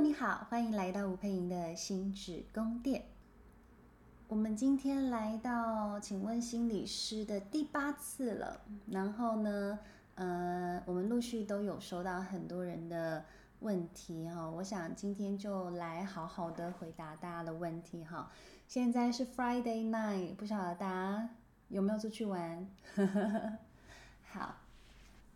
[0.00, 3.04] 你好，欢迎来到吴佩莹的心智宫殿。
[4.26, 8.60] 我们今天来到，请问心理师的第八次了。
[8.90, 9.78] 然后呢，
[10.16, 13.24] 呃，我们陆续都有收到很多人的
[13.60, 14.50] 问题哈。
[14.50, 18.30] 我想今天就来好好的回答大家的问题哈。
[18.66, 21.30] 现在是 Friday night，不晓得大家
[21.68, 22.68] 有没有出去玩？
[24.26, 24.56] 好，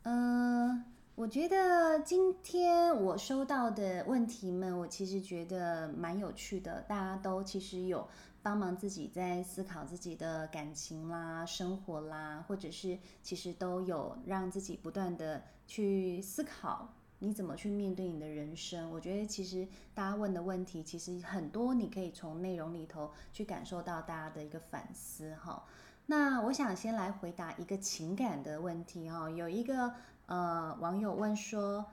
[0.02, 0.84] 嗯、
[1.18, 6.80] 我觉得今天我收到的问题们，我其实觉得蛮有趣的。
[6.82, 8.06] 大家都其实有
[8.41, 18.88] 帮忙自己在思考自己的感情啦、生活啦，或者是其实都有让自己不断的去思考你怎么去面对你的人生。
[18.92, 25.64] 我觉得其实大家问的问题，其实很多你可以从内容里头去感受到大家的一个反思哈。
[26.06, 29.92] 那我想先来回答一个情感的问题哈，有一个。
[30.28, 31.87] 呃，网友问说，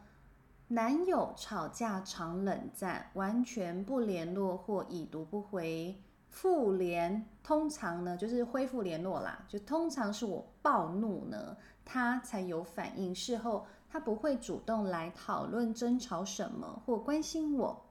[0.68, 5.96] 男友吵架常冷战，完全不联络或已读不回，
[6.28, 17.86] 复联通常呢就是恢复联络啦，就通常是我暴怒呢，他才有反应，事后他不会主动来讨论争吵什么或关心我，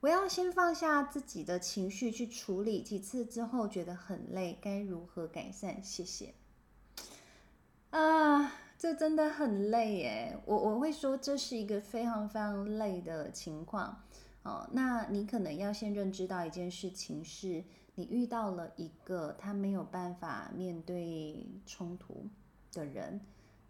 [0.00, 5.82] 我要先放下自己的情绪去处理，几次之后觉得很累，该如何改善？
[5.82, 6.34] 谢谢。
[7.88, 8.52] 啊。
[8.82, 14.02] 这真的很累耶，我我会说这是一个非常非常累的情况
[14.42, 14.68] 哦。
[14.72, 17.62] 那你可能要先认知到一件事情是，
[17.94, 22.26] 你遇到了一个他没有办法面对冲突
[22.72, 23.20] 的人。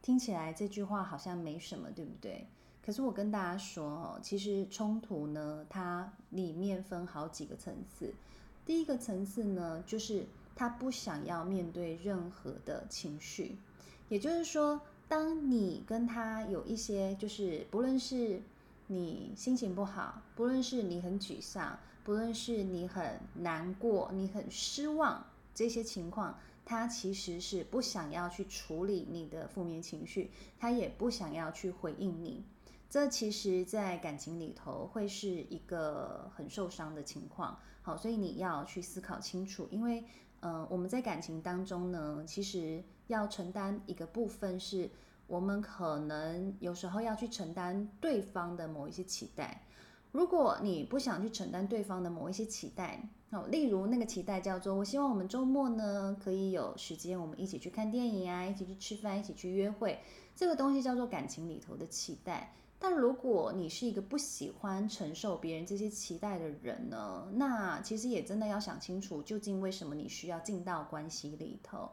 [0.01, 2.47] 听起来这句话好像没什么，对不对？
[2.83, 8.15] 可是我跟大家说哦，其实冲突呢，它里面分好几个层次。
[8.65, 10.25] 第一个层次呢，就是
[10.57, 13.59] 他不想要面对任何的情绪，
[14.09, 14.81] 也就是说。
[15.13, 18.41] 当你跟他有一些，就是不论是
[18.87, 32.43] 你心情不好，不论是你很沮丧，不论是你很难过、你很失望这些情况，他其实是不想要去处理你的负面情绪，他也不想要去回应你。
[32.89, 37.59] 这其实，在感情里头会是一个很受伤的情况。
[37.83, 40.05] 好，所以你要去思考清楚，因为，
[40.43, 42.85] 呃，我们在感情当中呢，其实。
[43.09, 44.89] 要承担一个部分，是
[45.27, 49.67] 我们可能有时候要去承担对方的某一些期待。
[50.13, 59.99] 如果你不想去承担对方的某一些期待，哦，例如那个期待叫做，我希望我们周末呢可以有时间，我们一起去看电影啊，一起去吃饭，一起去约会。
[60.35, 62.55] 这个东西叫做感情里头的期待。
[62.85, 71.89] 但如果你是一个不喜欢承受别人这些期待的人呢，那其实也真的要想清楚，究竟为什么你需要进到关系里头。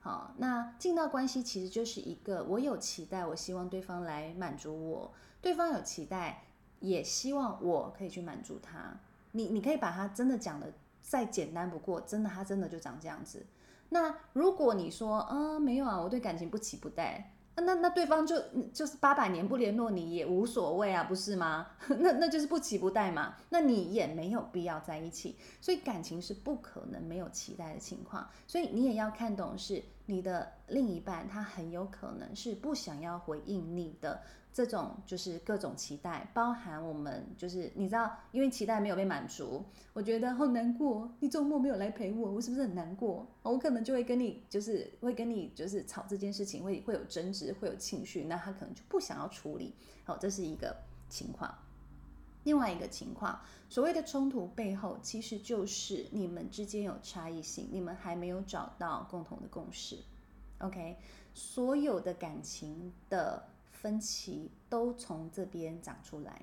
[0.00, 5.12] 好，那进到关系其实就是一个，我有期待，我希望对方来满足我，
[5.42, 6.44] 对方有期待，
[6.80, 8.98] 也希望我可以去满足他。
[9.32, 10.72] 你你可以把它真的讲得
[11.02, 13.44] 再简单不过，真的他真的就长这样子。
[13.90, 17.34] 那如果你说，嗯，没有啊，我对感情不期不待。
[17.60, 18.36] 那那对方就
[18.72, 21.68] 就是八百年不联络你也无所谓啊，不是吗？
[21.98, 23.34] 那那就是不期不待嘛。
[23.50, 28.28] 那你也没有必要在一起，所以感情是不可能没有期待的情况。
[28.46, 34.20] 所以你也要看懂是你的另一半，他很有可能是不想要回应你的。
[34.52, 41.08] 这种就是各种期待，包含我们就是你知道，因为期待没有被满足，我觉得好难过。
[41.20, 43.24] 你周末没有来陪我，我是不是很难过？
[43.42, 49.72] 我可能就会跟你就是会跟你就是吵这件事情，会会有争执，会有情绪，那他可能就不想要处理。
[50.02, 50.76] 好，这是一个
[51.08, 51.56] 情况。
[52.44, 59.98] 另外一个情况，所谓的冲突背后，其实就是你们之间有差异性，你们还没有找到共同的共识。
[60.58, 60.96] OK，
[61.34, 63.44] 所有的感情的。
[63.72, 66.42] 分歧都从这边长出来，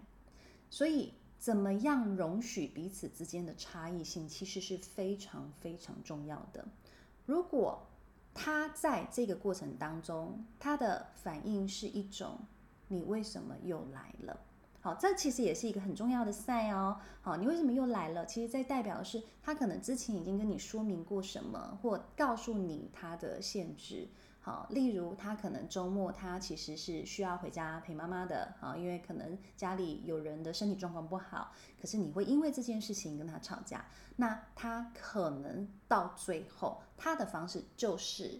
[0.72, 6.68] 所以怎么样容许彼此之间的差异性，其实是非常非常重要的。
[7.28, 7.86] 如果
[8.34, 12.40] 他在这个过程当中，他的反应是一种
[12.90, 14.40] “你为什么又来了？”
[14.88, 16.98] 好，这其实也是一个很重要的赛哦。
[17.20, 18.26] 好，你为什么又来了？
[18.26, 24.08] 其实在代表的是他可能之前已经跟你说明过什么，或告诉你他的限制。
[24.40, 31.52] 好，例如他可能周末他其实是需要回家陪妈妈的啊，因为可能家里有人的身体状况不好，
[31.82, 33.86] 可是你会因为这件事情跟他吵架，
[34.16, 38.40] 那他可能到最后他的方式就是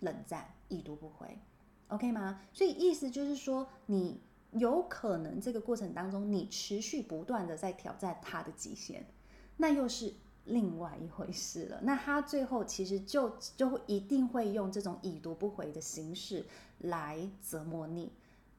[0.00, 1.38] 冷战，已读不回
[1.86, 2.40] ，OK 吗？
[2.52, 4.20] 所以意思就是说，你
[4.52, 9.06] 有可能这个过程当中，你持续不断的在挑战他的极限，
[9.56, 10.14] 那又是。
[10.48, 16.44] 另外一回事了，那他最后其实就就一定会用这种已读不回的形式
[16.78, 18.12] 来折磨你。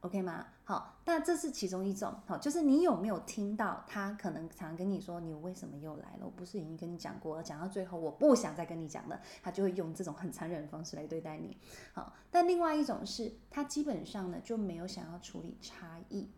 [0.07, 0.45] OK 吗？
[0.63, 6.25] 好，那这是其中一种，好，就是你有没有听到他可能常跟你说，你为什么又来了？
[6.25, 11.57] 我不是已经跟你讲过了，讲到最后我不想再跟你讲了，他就会用这种很残忍的方式来对待你。
[11.91, 16.29] 好，但另外一种是他基本上呢就没有想要处理差异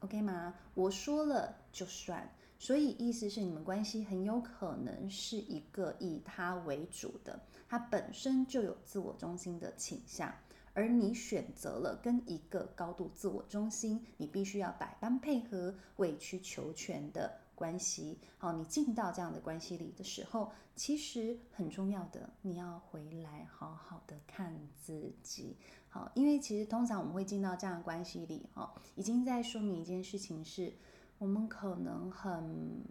[0.00, 0.52] ，OK 吗？
[0.74, 2.28] 我说了就算，
[2.58, 7.38] 所以意思是你们关系很有可能是一个以他为主的，
[7.68, 10.34] 他本身就有自我中心的倾向。
[10.74, 18.18] 而你选择了跟一个高度自我中心，你必须要百般配合、委曲求全的关系。
[18.36, 25.56] 好，你进到这样的关系里的时候，其实很重要的，你要回来好好的看自己。
[25.88, 30.72] 好，因为其实通常我们会进到这样的关系里，哈，已经在说明一件事情是，
[31.18, 32.82] 我们可能很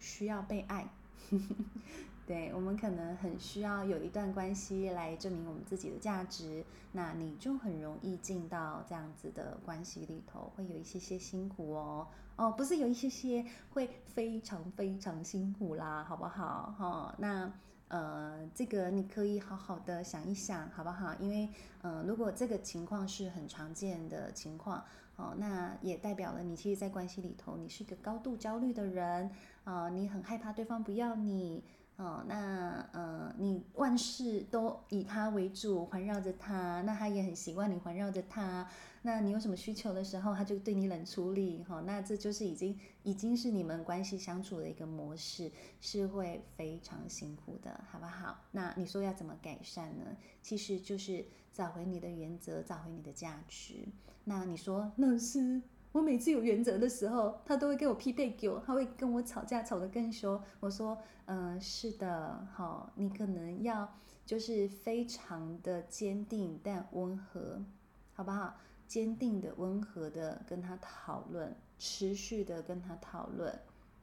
[0.00, 0.88] 需要被爱。
[2.28, 12.06] 对，我们可能很需要有一段关系来证明我们自己的价值，那你就很容易进到这样子的关系里头，会有一些些辛苦哦。
[12.36, 16.74] 哦，不是有一些些，会非常非常辛苦啦，好不好？
[16.78, 17.50] 哈、哦，那
[17.88, 21.14] 呃，这个你可以好好的想一想，好不好？
[21.18, 21.48] 因为
[21.80, 24.84] 呃，如果这个情况是很常见的情况，
[25.16, 29.30] 哦，那也代表了你其实，在关系里头，你是一个高度焦虑的人
[29.64, 31.64] 啊、呃，你很害怕对方不要你。
[31.98, 38.68] 哦，那呃，你万事都以他为主，环绕着他，那他也很习惯你环绕着他。
[39.02, 41.64] 那你有什么需求的时候，他就对你冷处理。
[41.64, 45.50] 哈、哦，那这就是已经已经是你们关系相处的一个模式，
[45.80, 48.44] 是会非常辛苦的，好不好？
[48.52, 50.04] 那你说要怎么改善呢？
[50.40, 53.88] 其实就是找回你的原则，找回你的价值。
[54.22, 55.60] 那你说老师？
[55.92, 60.40] 我每次有原则的时候，他都会给我匹配给我，他会跟我吵架，吵得更凶。
[60.60, 63.92] 我说，嗯、是的，好，你可能要
[64.26, 67.64] 就是非常的坚定但温和，
[68.12, 68.54] 好不好？
[68.86, 73.58] 坚定的、温和的跟他讨论，持续的跟他讨论。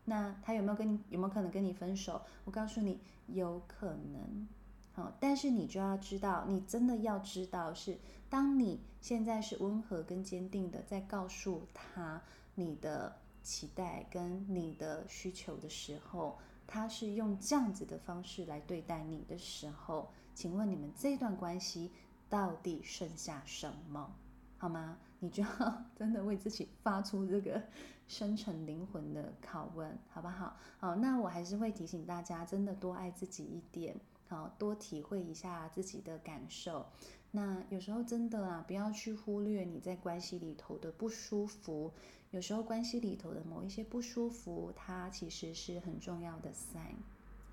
[0.05, 2.21] 那他有没有跟你有没有可能跟你分手？
[2.43, 4.47] 我告诉你，有可能。
[4.95, 7.97] 好，但是你就要知道，你真的要知道是。
[8.29, 12.21] 当你现在是温和跟坚定的在告诉他
[12.55, 21.91] 你的期待跟你的需求的时候，他是用这样子的方式来对待你的时候，请问你们这段关系
[22.29, 24.15] 到底剩下什么？
[24.57, 24.97] 好吗？
[25.19, 27.61] 你就要 真的为自己发出这个
[28.07, 30.57] 深沉灵魂的拷问，好不好？
[30.79, 33.95] 好，那我还是会提醒大家，真的多爱自己一点，
[34.27, 36.85] 好，多体会一下自己的感受。
[37.31, 41.91] 那有时候真的啊，不要去忽略你在关系里头的不舒服。
[42.31, 46.95] 有时候关系里头的某一些不舒服，它其实是很重要的 sign。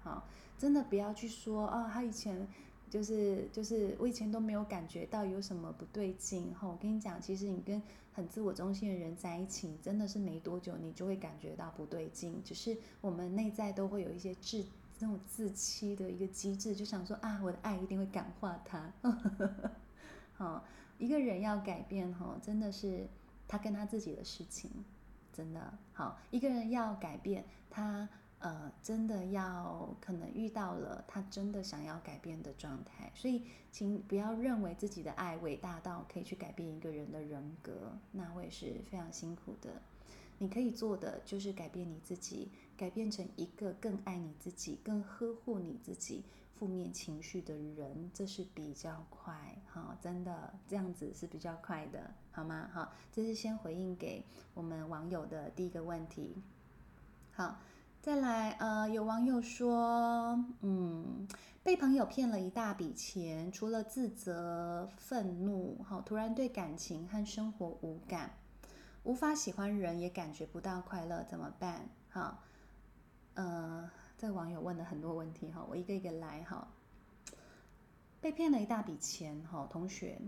[0.03, 0.27] 好，
[0.59, 2.49] 真的不要去说啊，他以前
[2.89, 6.53] 就是就是我以前都没有感觉到有什么不对劲。
[6.55, 7.81] 哈，我跟你讲，其实你跟
[8.13, 12.43] 很自我中心的人在一起，真的是没多久，你就会感觉到不对劲。
[12.43, 14.65] 只是我们内在都会有一些自。
[15.03, 18.93] 那种自欺的一个机制，就想说啊，我的爱一定会感化他。
[20.33, 20.65] 好，
[20.97, 23.09] 一个人要改变，哈，真的是
[23.49, 24.71] 他跟他自己的事情，
[25.33, 26.21] 真的好。
[26.31, 28.09] 一个人要改变，他
[28.39, 33.11] 呃，真的要可能遇到了他真的想要改变的状态。
[33.13, 39.83] 所以，请不要认为自己的爱伟大到可以去改变一个人的人格，那会是非常辛苦的。
[40.39, 42.51] 你可以做的就是改变你自己。
[42.75, 46.25] 改变成一个更爱你自己、更呵护你自己、
[46.57, 52.69] 负面情绪的人，这是比较快，哈，真的这样子是比较快的，好吗？
[52.73, 54.25] 好，这是先回应给
[54.55, 56.35] 我们网友的第一个问题。
[57.31, 57.61] 好，
[58.01, 61.29] 再来，呃，有网友说，嗯，
[61.63, 68.35] 被朋友骗了一大笔钱，除了自责、愤怒，好，突然对感情和生活无感，
[69.05, 71.89] 无法喜欢人，也感觉不到快乐，怎么办？
[72.09, 72.43] 好。
[73.35, 76.69] 呃，这个网友问了很多问题哈，我一个一个来哈。
[78.21, 80.21] 被骗了一大笔钱哈，同学，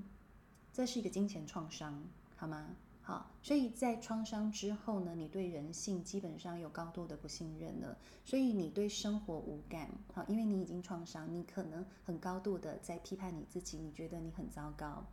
[0.73, 2.02] 这是一个金钱创伤，
[2.35, 2.71] 好吗？
[3.02, 15.04] 好，所以在创伤之后呢，你对人性基本上有高度的不信任了，所以你对生活无感，好，因为你已经创伤，你可能很高度的在批判你自己，你觉得你很糟糕，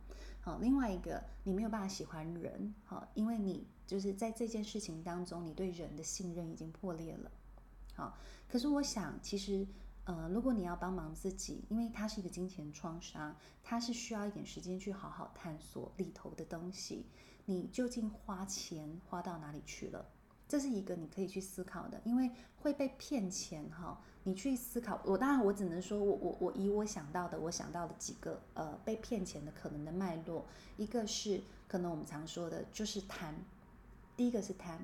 [0.44, 7.30] 好，另外一个你没有办法喜欢人，好，因为你就是在这件事情当中，你对人的信任已经破裂了。
[7.94, 8.18] 好，
[8.48, 9.64] 可是我想，其实，
[10.02, 17.06] 呃，如果你要帮忙自己，因为它是一个金钱创伤，它是需要一点时间去好好探索里头的东西，
[17.44, 20.04] 你究竟花钱花到哪里去了？
[20.48, 24.02] 这是一个你可以去思考的，因为会被骗钱哈。
[24.24, 30.44] 你去思考，我当然我只能说我我我以我想到的，我想到的几个呃被骗钱的可能的脉络，
[30.76, 33.34] 一个是可能我们常说的就是贪，
[34.16, 34.78] 第一个是贪，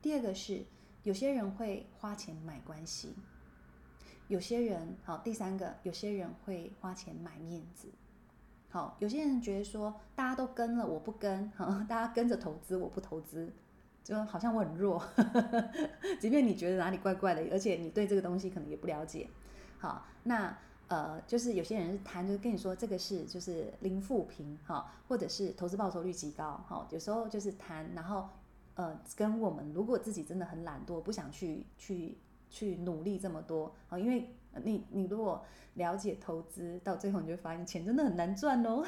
[0.00, 0.64] 第二个是
[1.02, 3.14] 有些人会花钱买关系，
[4.28, 7.88] 有些人好，第三个有些人会花钱买面子。
[8.70, 13.50] 好，有些人觉得说大家都跟了，我不跟，哈， 大家跟着投资，我不投资，
[14.08, 15.04] 就好像我很弱，
[16.18, 19.28] 即便你觉得哪里怪怪的，而且你对这个东西可能也不了解。
[19.78, 28.30] 好，那呃，就是有些人是谈，就跟你说这个是就是零负评，哈，或者是投资报酬率极高，哈，有时候就是谈，然后
[28.76, 32.16] 呃，跟我们如果自己真的很懒惰，不想去去
[32.48, 34.26] 去努力这么多，啊，因为。
[34.64, 38.84] 你你如果了解投资，到最后你就会发现钱真的很难赚哦，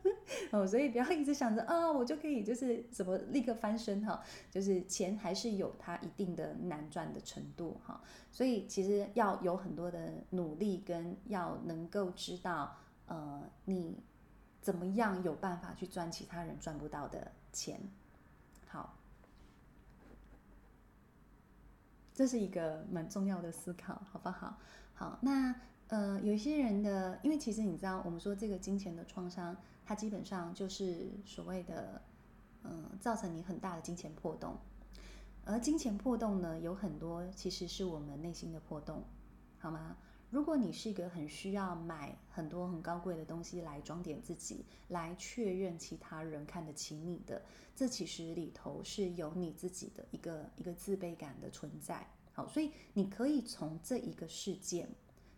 [0.52, 14.02] 哦，所以不要一直想着啊，我就可以就是什么立刻翻身哈，就是钱还是有它一定的难赚的程度哈，所以其实要有很多的努力，跟要能够知道呃，你
[14.60, 17.80] 怎么样有办法去赚其他人赚不到的钱，
[18.66, 18.98] 好，
[22.12, 24.58] 这是一个蛮重要的思考，好不好？
[24.94, 25.54] 好，那
[25.88, 32.00] 呃，有一些人的，因为其实你知道，我们说这个金钱的创伤，它基本上就是所谓的，
[32.62, 34.56] 嗯、造成你很大的金钱破洞。
[35.44, 39.02] 而金钱破洞呢，有很多其实是我们内心的破洞，
[39.58, 39.96] 好吗？
[40.30, 47.42] 如果你是一个很需要买很多很高贵的东西来装点自己，来确认其他人看得起你的，
[47.76, 52.04] 这其实里头是有你自己的一个一个自卑感的存在。
[52.34, 54.88] 好，所以你可以从这一个事件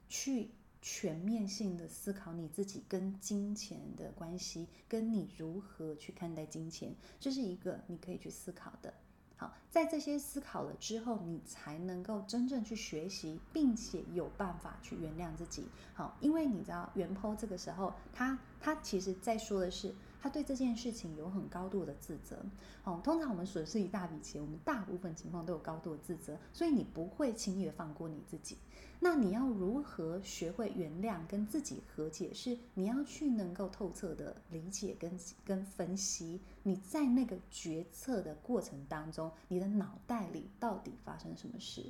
[0.08, 0.50] 去
[0.80, 8.94] 全面性的思考你自己跟金钱的关系，跟你如何去看待金钱，这是一个你可以去思考的。
[9.36, 15.68] 好，在这些思考了之后，你才能够真正去学习，并且有办法去原谅自己。
[15.92, 19.94] 好，因为你知道，原 PO 这个时候，他他其实在说的是。
[20.26, 22.44] 他对这件事情有很高度的自责，
[22.82, 28.56] 哦，通常我们损失一大笔钱，我们大部分情况都有高度的自责，所以你不会轻易的放过你自己。
[28.98, 32.34] 那你要如何学会原谅跟自己和解？
[32.34, 41.84] 是你要去能够透彻的理解跟跟分析你在那个决策的过程当中，你的脑袋里到底发生什么事。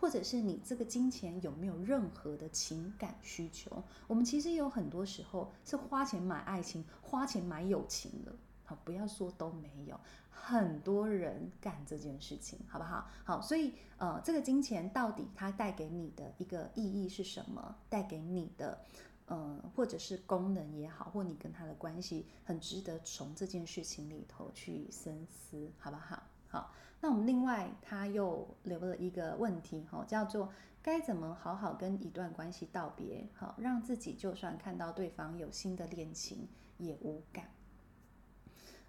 [0.00, 3.84] 或者是你这个金钱有没有任何的情感需求？
[4.06, 8.34] 我们其实有很多时候是花钱买爱情，花钱买友情的。
[8.64, 13.10] 好，不要说都没有，很多人干这件事情，好不好？
[13.24, 17.76] 好，所以呃，这个金钱到底它带给你的一个意义是什么？
[17.90, 18.80] 带给你的
[19.26, 26.22] 呃，或者是功能也好，或你跟他的关系，很值得从这件事情里头去深思，好不好？
[26.48, 26.72] 好。
[27.00, 30.50] 那我们另外，他又留了一个问题，哈，叫做
[30.82, 37.46] 该怎么好好跟一段关系道别，好，让自己就算看到对方有新的恋情也无感。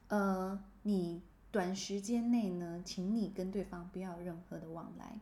[0.09, 5.19] 呃，你短时间内呢，请你跟对方不要有任何的往来。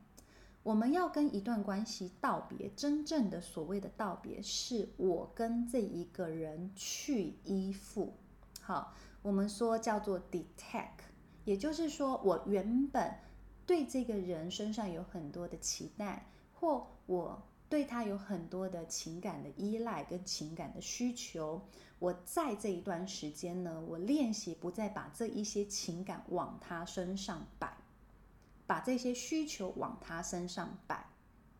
[0.63, 8.13] 我们要跟一段关系道别，真正的所谓的道别，是我跟这一个人去依附，
[8.61, 10.89] 好，我们说叫做 detach。
[11.49, 13.11] 也就是说，我原本
[13.65, 21.59] 对这个人身上有很多的期待，或我对他有很多的情感的依赖跟情感的需求。
[21.97, 27.75] 我在这一段时间呢，我练习不再把这一些情感往他身上摆，
[28.67, 31.03] 把这些需求往他身上摆。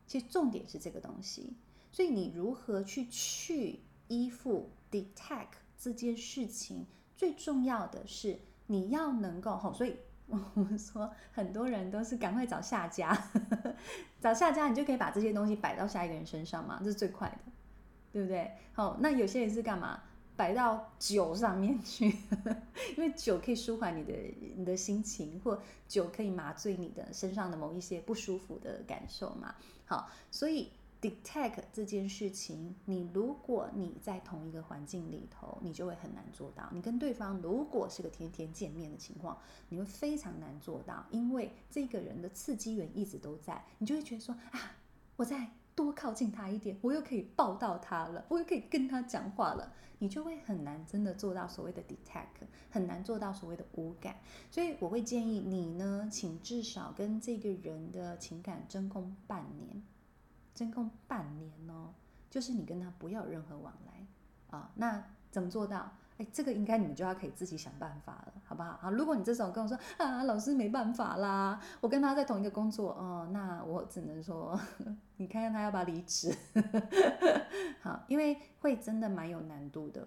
[0.05, 1.55] 其实重点是这个东西。
[1.91, 6.85] 所以你如何去去依附 detect 这件事情，
[7.17, 8.39] 最重要的是。
[8.71, 9.97] 你要能够吼，所以
[10.27, 13.17] 我们说很多人都是赶快找下家，
[14.21, 17.51] 找下家，你就可以把这些东西摆到下一个人身上嘛，这是最快的，
[18.13, 18.51] 对不对？
[18.73, 19.99] 好，那有些人是干嘛？
[20.35, 22.15] 摆到酒上面去，
[22.95, 24.13] 因为酒可以舒缓你的
[24.55, 29.55] 你的心情，或酒可以麻醉你的身上的某一些不舒服的感受嘛。
[29.85, 30.71] 好，所以。
[31.01, 36.67] Detect 这件事情，你如果你在同一个环境里头，你就会很难做到。
[36.71, 39.37] 你跟对方如果是个天天见面的情况，
[39.69, 44.75] 你会非常难做到，因为这个人的刺激源一直都在，你就会觉得说啊，
[45.15, 54.17] 我再多靠近他一点，我又可以抱到他了，我又可以跟他讲话了，你就会很难真的做到所谓的 detect，很难做到所谓的无感。
[54.51, 59.81] 所以我会建议你呢，请至少跟这个人的情感真空半年。
[60.59, 61.93] 真空半年哦，
[62.29, 64.05] 就是你跟他不要任何往来
[64.57, 64.69] 啊。
[64.75, 65.01] 那
[65.31, 65.89] 怎么做到？
[66.17, 68.71] 哎，这个应该你们就要可以自己想办法了，好不好？
[68.71, 68.79] 不好？
[68.81, 74.59] 好，如果你这时候跟我说啊，老师没办法啦，我跟他在同一个工作，哦，那我只能说，
[75.15, 76.35] 你看看他要不要离职。
[77.79, 80.05] 好，因为会真的蛮有难度的，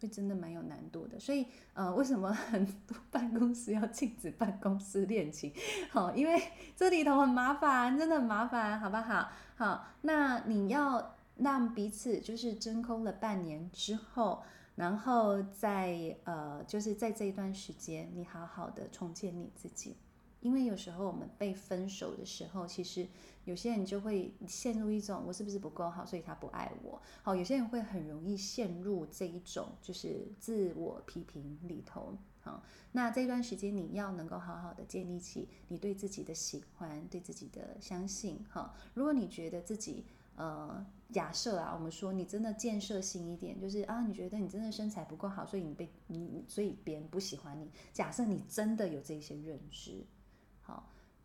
[0.00, 1.18] 会真的蛮有难度的。
[1.18, 5.52] 所以，呃，为什么很多办公室要禁止办公室恋情？
[5.90, 6.40] 好，因为
[6.76, 9.28] 这里头很麻烦，真的很麻烦，好不好？
[9.58, 14.44] 好，那你要让彼此就是真空了半年之后。
[14.76, 19.96] 然后在呃，就是在这一段时间，你好好的重建你自己，
[20.40, 23.06] 因为有时候我们被分手的时候，其实
[23.44, 27.00] 有些人就会陷入一种我是不是不够好，所以他不爱我。
[27.22, 32.16] 好，有些人会很容易陷入这一种就是自我批评里头。
[32.40, 38.44] 好，那这段时间你要能够好好的建立起你对自己的喜欢，对自己的相信。
[38.48, 40.04] 好，如果你觉得自己。
[40.40, 47.68] 呃，假设啊，我们说你真的建设性一点，就是啊，你觉得你真的身材不够好，所以你被你，所以别人不喜欢你。
[47.92, 50.06] 假设你真的有这些认知，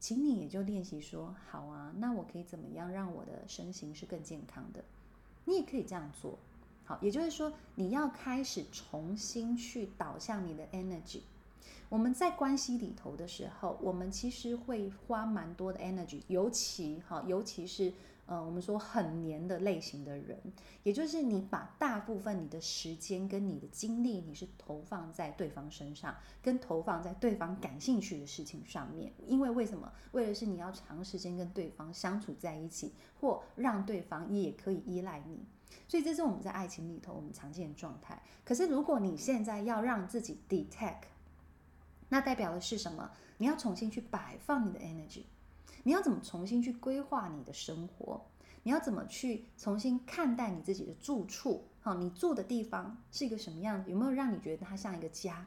[0.03, 4.83] 请你也就练习说，好啊，那我可以怎么样让我的身形是更健康的？
[5.45, 6.37] 你也可以这样做，
[6.83, 11.21] 好，也就是说，你要开始重新去导向你的 energy。
[11.87, 17.93] 我们在关系里头的时候，我们其实会花蛮多的 energy，尤其哈，尤其是。
[18.25, 20.39] 呃，我们说很黏的类型的人，
[20.83, 29.11] 也就是你把大部分你的时间跟你的精力，你是投放在对方身上，跟投放在对方感兴趣的事情上面。
[29.27, 29.91] 因为为什么？
[30.13, 35.45] 为的是你要长时间跟对方相处在一起，或让对方也可以依赖你。
[35.87, 38.21] 所以这是我们在爱情里头我们常见的状态。
[38.45, 41.01] 可是如果你现在要让自己 detach，
[42.09, 43.11] 那代表的是什么？
[43.39, 45.23] 你要重新去摆放你的 energy。
[45.83, 48.25] 你要怎么重新去规划你的生活？
[48.63, 51.65] 你要怎么去重新看待你自己的住处？
[51.81, 53.91] 好，你住的地方是一个什么样子？
[53.91, 55.45] 有没有让你觉得它像一个家？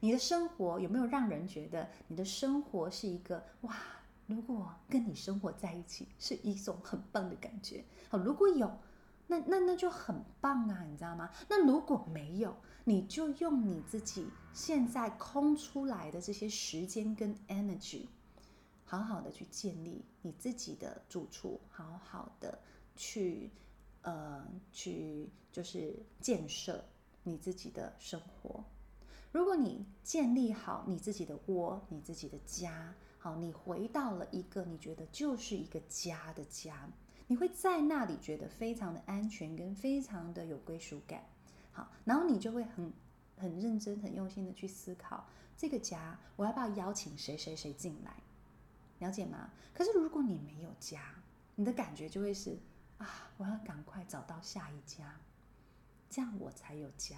[0.00, 3.74] 你的生活有没有让人觉得你的生活是一个哇？
[4.26, 7.84] 如果跟你生活在一起是一种很棒的感觉。
[8.08, 8.76] 好，如果有，
[9.28, 11.30] 那那那就很棒啊，你知道吗？
[11.48, 18.06] 那如果没有，你就用你自己现在空出来的这些时间跟 energy。
[18.86, 22.58] 好好的去建立你自己的住处，好好的
[22.94, 23.50] 去，
[24.02, 26.82] 呃，去就是建设
[27.24, 28.64] 你自己的生活。
[29.32, 36.88] 如果你建立好你自己的窝，你自己的家，好，你回到了一个你觉得就是一个家的家，
[37.26, 41.26] 你会在那里觉得非常的安全跟非常的有归属感。
[41.72, 42.92] 好，然后你就会很
[43.36, 48.14] 很认真、很用心的去思考这个家，我要不要邀请谁谁谁进来？
[48.98, 49.50] 了解吗？
[49.74, 51.00] 可是如果你没有家，
[51.54, 52.58] 你的感觉就会是
[52.98, 55.20] 啊，我要赶快找到下一家，
[56.08, 57.16] 这样我才有家，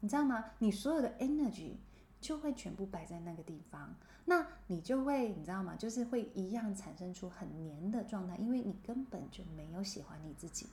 [0.00, 0.44] 你知道吗？
[0.58, 1.72] 你所有的 energy
[2.20, 5.74] 就会全部摆在那个地方，那你就会，你知道吗？
[5.76, 10.66] 就是会一样产生出很黏的状态，因为你根本就没有喜欢你自己，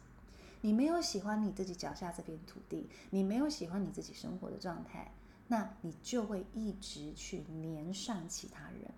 [0.61, 5.11] 你没有喜欢你自己脚下这片土地，你没有喜欢你自己生活的状态，
[5.47, 8.91] 那你就会一直去黏上其他人。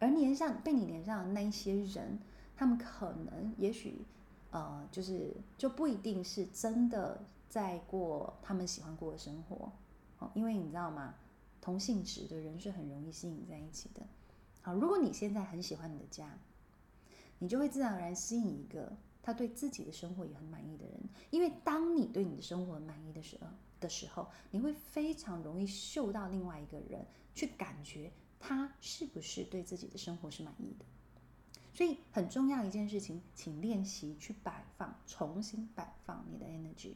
[0.00, 2.18] 而黏上被你黏上的那一些人，
[2.56, 4.02] 他们可能也许，
[4.50, 9.70] 呃，就是就不一定是真的在过他们喜欢过的生活，
[10.18, 11.14] 哦，因为你知道吗？
[11.60, 14.00] 同性质的人是很容易吸引在一起的。
[14.62, 16.38] 好，如果你现在很喜欢你的家，
[17.38, 20.98] 你就会自然而然吸引一个他对自己的生活也很满意的人，
[21.30, 23.46] 因为当你对你的生活满意的时候
[23.78, 28.10] 的时候，你会非常容易嗅到另外一个人去感觉。
[28.40, 30.84] 他是不是对自己的生活是满意的？
[31.72, 36.94] 所以很重要一件事情，请练习去摆放，重新摆放你的 energy，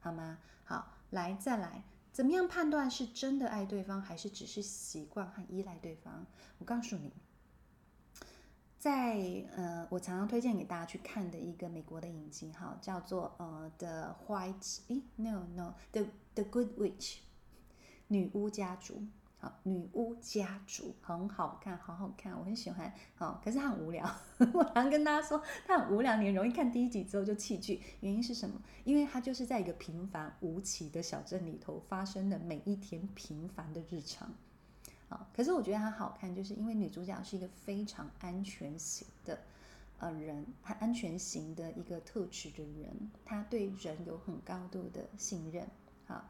[0.00, 0.38] 好吗？
[0.64, 6.24] 好，来再来，怎么样判断是真的爱对方，还是只是习惯和依赖对方？
[6.58, 7.12] 我告诉你，
[8.78, 17.18] 在呃，我常常推荐给大家去看的一个美国的影集，哈，叫做呃 The White，诶，No No，The The Good Witch，
[18.08, 19.02] 女巫家族。
[19.64, 22.92] 女巫家族很好看，好好看，我很喜欢。
[23.14, 24.08] 好，可是它很无聊。
[24.54, 27.80] 我常跟大家说，它很无聊，你很容易看第一集之后就弃剧。
[28.00, 28.60] 原因是什么？
[28.84, 34.32] 因为它就是在一个平凡无奇的小镇里头发生的每一天平凡的日常。
[35.08, 39.38] 好，可是我觉得它好看，就是因为女主角是一个非常安全型的
[39.98, 45.66] 呃人，很安全型的一个特质的人，她对人有很高度的信任。
[46.06, 46.24] 好。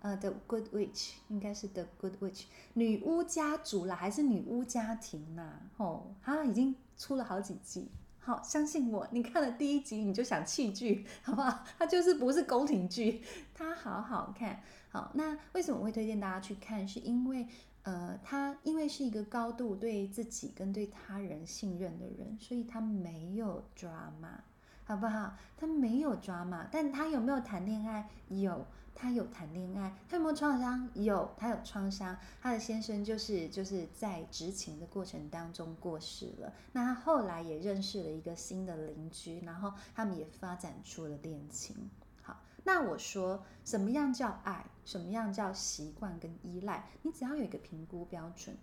[0.00, 5.52] 呃、，The Good Witch 应该是 The Good Witch 女巫家族啦，还是女巫家庭呐？
[5.76, 11.64] 哦，它已经出了好几季，好，相信我，你看了第一集你就想弃剧，好不好？
[11.78, 13.22] 它就是不是宫廷剧，
[13.54, 14.62] 它好好看。
[14.88, 16.88] 好，那为什么会推荐大家去看？
[16.88, 17.46] 是因为，
[17.82, 24.40] 呃，他因为是一个高度对自己跟对他人信任的人，所以他没有 drama，
[24.84, 25.34] 好不好？
[25.56, 28.08] 他没有 drama，但他有没有谈恋爱？
[28.28, 28.66] 有。
[29.00, 30.86] 他有谈恋爱，他有没有创伤？
[30.92, 32.14] 有，他有创伤。
[32.42, 36.52] 他的先生就是就是在执勤的过程当中过世了。
[36.72, 41.74] 那他后来也认识了一个新的邻居，然后他们也发展出了恋情。
[42.20, 44.66] 好，那我说什么样叫爱？
[44.84, 46.86] 什么样叫习惯跟依赖？
[47.00, 48.54] 你只要有一个评估标准。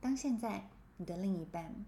[0.00, 1.84] 当现在你的另一半。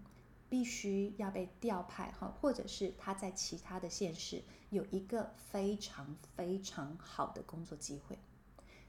[0.49, 8.17] 必须要被调派哈，或者是他在其他的县市有一个非常非常好的工作机会，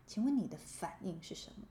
[0.06, 1.66] 请问你的反应是什么？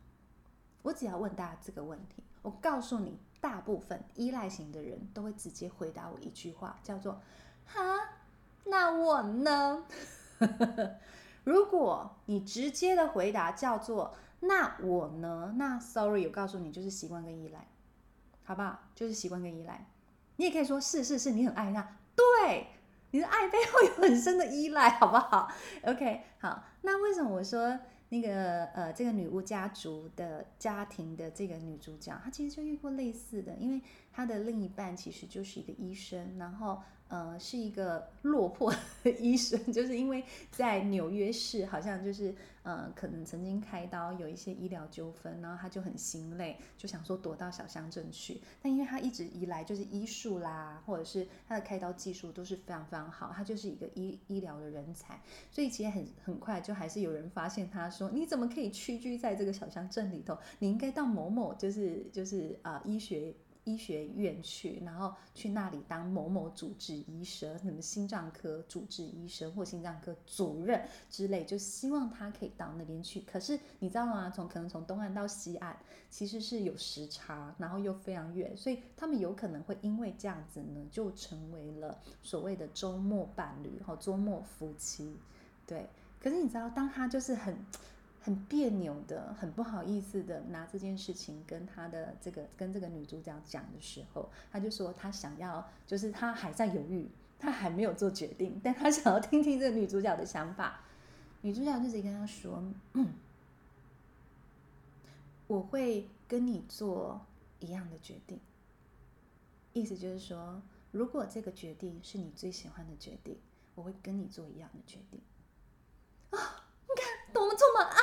[0.83, 7.21] 我只要问大家这个问题，我告诉你，大部分依赖型的人都会直接回答我一句话，叫做
[7.65, 7.81] “哈，
[8.65, 9.85] 那我呢？”
[11.43, 17.67] 如果你直接的回答叫做“那我呢？”那 sorry，我告诉你，就是习惯跟依赖。
[18.49, 18.79] 好不好？
[18.95, 19.85] 就是习惯跟依赖。
[20.37, 21.97] 你也可以说是是是，你很爱他。
[22.15, 22.65] 对，
[23.11, 26.63] 你的爱背后有很深的依赖，好不好？OK，好。
[26.81, 33.79] 那为什么我说那个呃，这个女巫家族的家庭的这个女主角，她其实就遇过类似的，因为
[34.11, 36.81] 她的另一半其实就是一个医生，然后。
[37.09, 38.71] 呃，是一个落魄
[39.03, 48.39] 的医生， 就是因为在纽约市，好像就是呃，可能曾经开刀有一些医疗纠纷，然后他就很心累，就想说躲到小乡镇去。
[48.61, 55.19] 但因为他一直以来就是医术啦，或者是他的开刀技术都是非常非常好，他就是一个医医疗的人才，
[55.49, 60.37] 所以其实很很快就还是有人发现他说，你怎么可以屈居在这个小乡镇里头？
[60.59, 63.33] 你应该到某某就是就是啊、呃、医学。
[63.69, 73.21] 医学院去，然后去那里当某某主治医生，什么心脏科主治医生或心脏科主任之类，就希望他可以到那边去。
[73.21, 74.29] 可是你知道吗？
[74.29, 75.77] 从可能从东岸到西岸
[76.09, 85.15] 其实是有时差，然后又非常远，所以他们有可能会因为这样子呢，就成为了所谓的周末伴侣和周末夫妻。
[85.65, 85.87] 对，
[86.19, 87.55] 可是你知道，当他就是很。
[88.21, 100.81] 很别扭的，很不好意思的拿这件事情跟他的这个跟这个女主角讲的时候，他就说他想要，就是他还在犹豫，他还没有做决定，但他想要听听这个女主角的想法。
[101.41, 102.61] 女主角就直接跟他说
[102.93, 103.13] ：“嗯，
[105.47, 107.25] 我会跟你做
[107.59, 108.39] 一样的决定。”
[109.71, 113.39] 意思就是说，如果这个决定是你最喜欢的决定，
[113.75, 115.21] 我会跟你做一样的决定。
[116.31, 116.65] 啊！
[117.31, 117.98] 多么这么爱，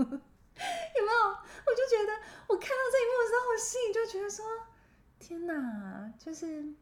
[0.08, 1.30] 有没有？
[1.66, 2.12] 我就觉得，
[2.48, 4.44] 我看到这一幕的时候，我心里就觉得说，
[5.18, 6.74] 天哪，就是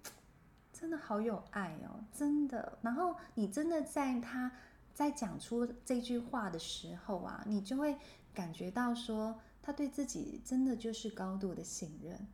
[0.73, 2.79] 真的好有爱哦，真的。
[2.83, 4.51] 然后你真的在他
[4.95, 7.97] 在讲出这句话的时候啊，你就会
[8.33, 12.27] 感觉到说，他对自己真的就是高度的信任，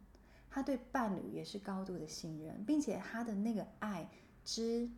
[0.50, 4.08] 他对伴侣也是高度的信任，并且他的那个爱
[4.44, 4.88] 之。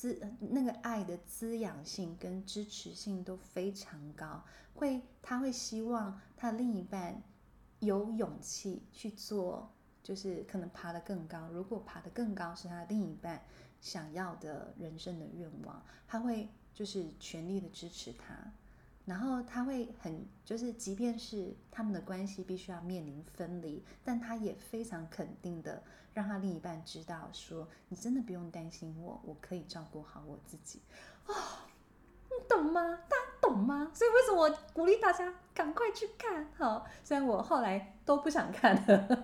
[0.00, 7.22] 滋那个爱的滋养性跟支持性都非常高，会他会希望他另一半
[7.80, 9.70] 有勇气去做，
[10.02, 11.48] 就是可能爬得更高。
[11.48, 13.42] 如果爬得更高是他另一半
[13.82, 18.50] 想要的人生的愿望，他会就是全力的支持他。
[19.10, 25.82] 然后他会很，就是即便是他们的关系必须要面临分离，但他也非常肯定的
[26.14, 30.80] 让他另一半知道说，你真的不用担心我，我可以照顾好我自己。
[31.26, 31.34] 哦，
[32.50, 32.98] 懂吗？
[33.08, 33.90] 大家懂吗？
[33.94, 36.46] 所以为什么我鼓励大家赶快去看？
[36.58, 39.06] 好，虽然我后来都不想看了。
[39.08, 39.20] 我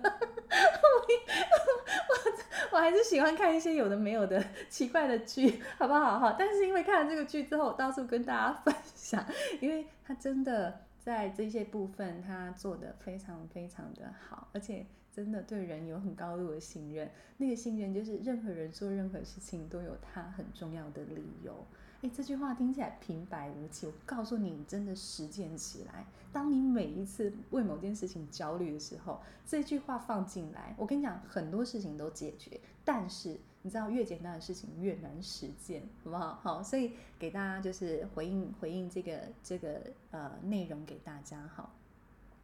[2.71, 6.19] 我还是喜欢看一些有的没有的奇怪的剧，好不好？
[6.19, 9.23] 哈，但是因为看了这个剧之后，我到处跟大家分享，
[9.59, 17.09] 因为他真的在这些部分他做得非常非常的好，而且真的对人有很高度的信任。
[17.37, 21.65] 那个信任就是任何人做任何事情都有他很重要的理由。
[22.01, 26.05] 诶，这句话听起来平白无奇，我告诉你，你真的实践起来。
[26.31, 32.59] 当你每一次为某件事情焦虑的时候，这句话放进来，我跟你讲，很多事情都解决。
[32.85, 36.35] 但是你知道，越简单的事情越难实践，好不好？
[36.35, 39.81] 好，所以给大家就是回应回应这个这个
[40.11, 41.49] 呃内容给大家。
[41.55, 41.73] 好，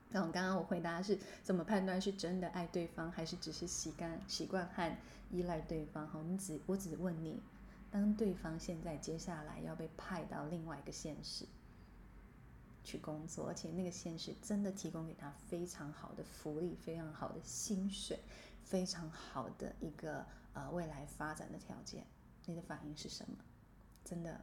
[0.10, 4.98] 那我刚刚我回答是怎么判断是真的爱对方，还是只是习惯习惯和
[5.30, 6.08] 依赖对方？
[6.08, 7.40] 好，我们只我只问你。
[7.94, 11.46] 当对方现在接下来要被派到另外一个现实
[12.84, 18.18] 去工作，而且那个现实真的提供给他非常好的福利、非常好的薪水、
[18.64, 22.04] 非常好的一个呃未来发展的条件。
[22.48, 23.38] 你的反应是什么？
[24.04, 24.42] 真的，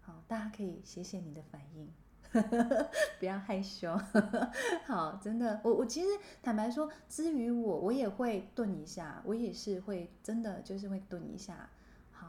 [0.00, 1.92] 好，大家可以写写你的反应，
[3.18, 3.92] 不要害羞。
[4.86, 6.06] 好，真的，我我其实
[6.40, 11.68] 坦白说，至于我，我也会顿一下，我也是会真的就是会顿一下。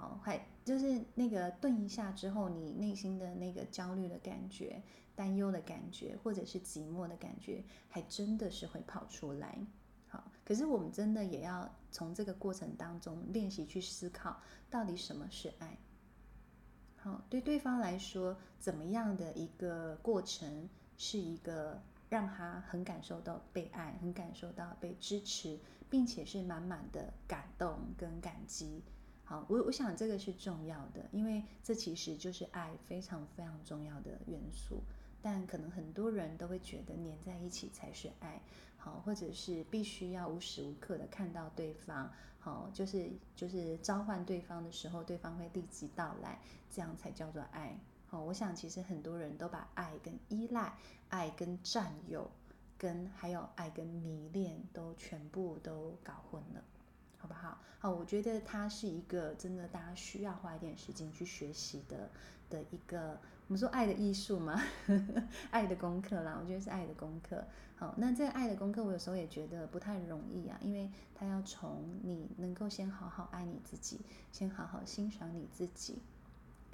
[0.04, 4.84] 好，还就是那个顿一下之后，你内心的那个焦虑的感觉、
[5.16, 9.58] 担忧的感觉，或者是寂寞的感觉，还真的是会跑出来。
[10.10, 15.78] 好，可是我们真的也要从这个过程当中练习去思考，到底什么是爱？
[16.98, 25.58] 好，对对方来说，怎么样的一个过程是一个让他很感受到被爱，很感受到被支持，
[25.90, 28.84] 并且是满满的感动跟感激。
[29.48, 34.82] 我我想这个是重要的，因为这其实就是爱非常非常重要的元素。
[35.22, 38.42] 但可能很多人都会觉得黏在一起才是爱。
[38.78, 46.38] 好，或者是必须要无时无刻的看到对方，好，就是就是召唤对方的时候，对方会立即到来，
[46.70, 47.80] 这样才叫做爱。
[48.08, 52.30] 好，我想其实很多人都把爱跟依赖、爱跟占有、
[52.78, 56.62] 跟还有爱跟迷恋都全部都搞混了，
[57.24, 57.58] 好不好？
[57.80, 62.10] 好，我觉得它是一个真的大家需要花一点时间去学习的
[62.50, 63.18] 的一个。
[63.48, 64.62] 我们说爱的艺术嘛，
[65.50, 67.42] 爱的功课啦，我觉得是爱的功课。
[67.78, 74.02] 好，那这个爱的功课，我有时候也觉得不太容易啊，因为他要从你能够先好好爱你自己，
[74.34, 76.02] 先好好欣赏你自己，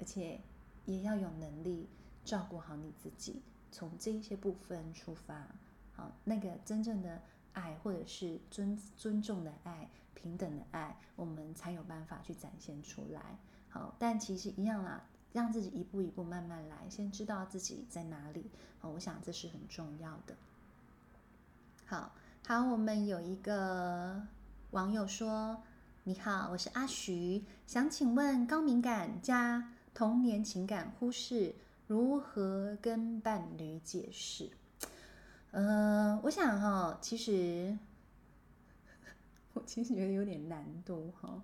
[0.00, 0.40] 而且
[0.84, 1.88] 也要有能力
[2.24, 5.46] 照顾好你自己，从这一些部分出发，
[5.94, 7.20] 好，那个真正的
[7.52, 9.90] 爱，或者是尊尊重的爱、
[10.22, 13.20] 平等的爱，我们才有办法去展现出来。
[13.68, 15.04] 好，但其实一样啦。
[15.32, 18.50] 让自己一步一步慢慢来，先知道自己在哪里。
[18.80, 20.34] 哦，我想这是很重要的。
[21.86, 22.10] 好
[22.44, 24.20] 好，我们有一个
[24.72, 25.62] 网友说
[26.02, 31.54] ：“你好，我是阿徐，想请问高敏感加童年情感忽视
[31.86, 34.50] 如何跟伴侣解释？”
[35.52, 37.78] 呃，我想哈，其实
[39.54, 41.42] 我其实觉得有点难度哈。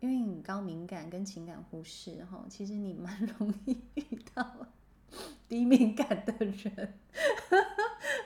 [0.00, 4.68] 因为你高敏感跟情感忽视哈，其实你蛮容易 遇到
[5.48, 6.94] 低敏感的人。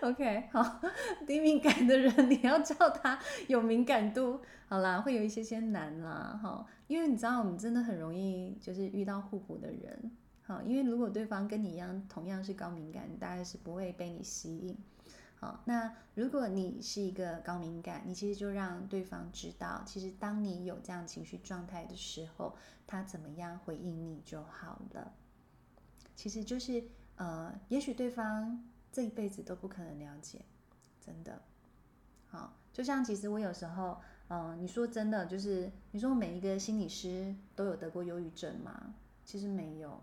[0.02, 0.80] OK，好，
[1.26, 10.10] 低敏感的人你要叫他有敏感度，好啦，会有一些些难啦，哈，因为你知道我们真的很容易就是遇到互补的人，
[10.42, 14.76] 好，因为如果对方跟你一样同样是高敏感，大概是不会被你吸引。
[15.42, 22.54] 好，那如果你是一个高敏感，你其实就让对方知道，其实当你有这样情绪状态的时候，
[22.86, 25.12] 他怎么样回应你就好了。
[26.14, 26.84] 其实就是，
[27.16, 30.44] 呃，也许对方这一辈子都不可能了解，
[31.04, 31.42] 真的。
[32.28, 38.94] 好，就像其实我有时候，嗯、你说真的，就是你说每一个心理师都有得过忧郁症吗？
[39.24, 40.00] 其实没有。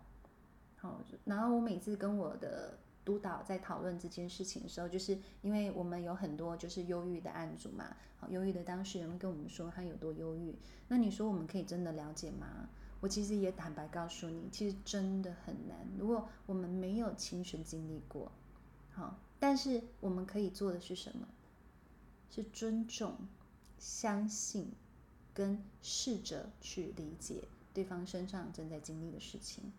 [0.76, 7.96] 好，然后我每次跟我的督导在讨论这件事情的时候，就是因为我们有很多就是忧郁的案主嘛，
[8.28, 10.54] 忧郁的当事人跟我们说他有多忧郁，
[10.88, 12.68] 那你说我们可以真的了解吗？
[13.00, 15.88] 我其实也坦白告诉你，其实真的很难。
[15.98, 18.30] 如果我们没有亲身经历过，
[18.90, 21.26] 好，但是我们可以做的是什么？
[22.28, 23.16] 是尊重、
[23.78, 24.70] 相信
[25.32, 29.72] 跟试着去理解对方身上正在经历的事情。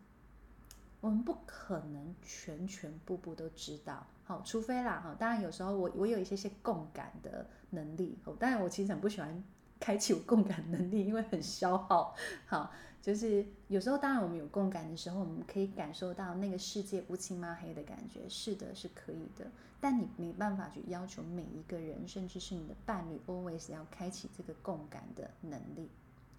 [1.02, 9.44] 我们不可能全全部部都知道，好，除非啦，哈，当然有时候我我有一些些共感的能力，哦，当然我其实很不喜欢
[9.80, 25.90] 开启我共感能力，因为很消耗，好，就是有时候当然我们有共感的时候，我们可以感受到那个世界乌漆嘛黑的感觉，是的，是可以的，但你没办法去要求每一个人，甚至是你的伴侣，always 要开启这个共感的能力，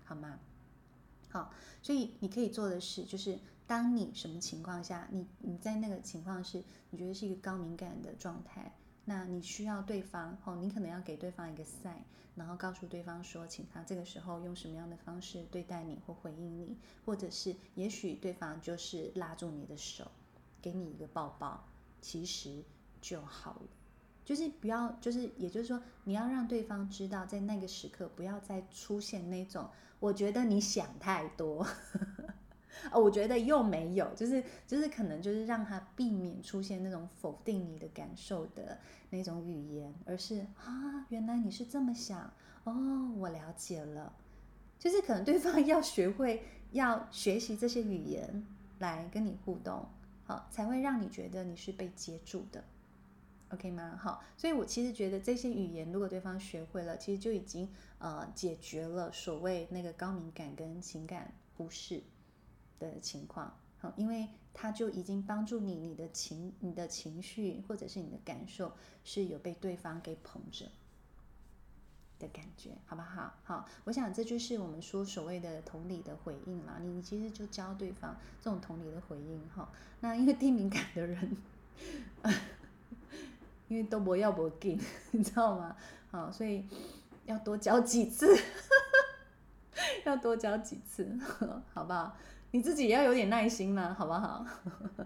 [0.05, 0.39] 好吗？
[1.31, 3.37] 好，所以你可以做的事就是。
[3.73, 8.71] 当你什么情况下，你你在那个情况是，你觉得是一个高敏感的状态，
[9.07, 11.89] 那你需要对方哦，你可能要给对方一个 s
[12.35, 20.07] 然后告诉对方说，请他这个时候用什么样的方式对待你或回应你，或者是也许对方就是拉住你的手，
[20.61, 21.67] 给你一个抱抱，
[22.03, 22.63] 其实
[23.01, 23.67] 就好了，
[24.23, 31.67] 就是不要，就是也就是说，你要让对方知道，在那个时刻不要再出现那种，我觉得你想太多。
[32.91, 38.79] 哦，我觉得又没有，就是就是可能就是让他避免出现那种否定你的感受的
[39.11, 42.33] 那种语言，而是啊，原来你是这么想
[42.65, 44.13] 哦，我了解了，
[44.79, 48.47] 就是可能对方要学会要学习这些语言
[48.79, 49.87] 来跟你互动，
[50.25, 52.65] 好，才会让你觉得你是被接住的
[53.51, 53.99] ，OK 吗？
[54.01, 62.03] 好，所以我其实觉得这些语言，如果对方学会了，其实就已经呃解决了所谓那个高敏感跟情感忽视
[62.91, 63.57] 的情况。
[63.79, 68.73] 好，因为他就已经帮助你，你的情、你的情绪或者是你的感受
[69.05, 70.67] 是有被对方给捧着
[72.19, 73.35] 的感觉，好不好？
[73.45, 76.79] 好，我想这就是我们说所谓的同理的回应啦。
[76.81, 79.69] 你其实就教对方这种同理的回应哈。
[80.01, 81.37] 那因为低敏感的人。
[83.69, 84.79] 因为都不要不给，
[85.13, 85.75] 你知道吗？
[86.11, 86.67] 好，所以
[87.25, 88.37] 要多教几次，
[90.05, 91.19] 要多教几次，
[91.73, 92.15] 好不好？
[92.53, 94.47] 你自己也要有点耐心嘛，好不好？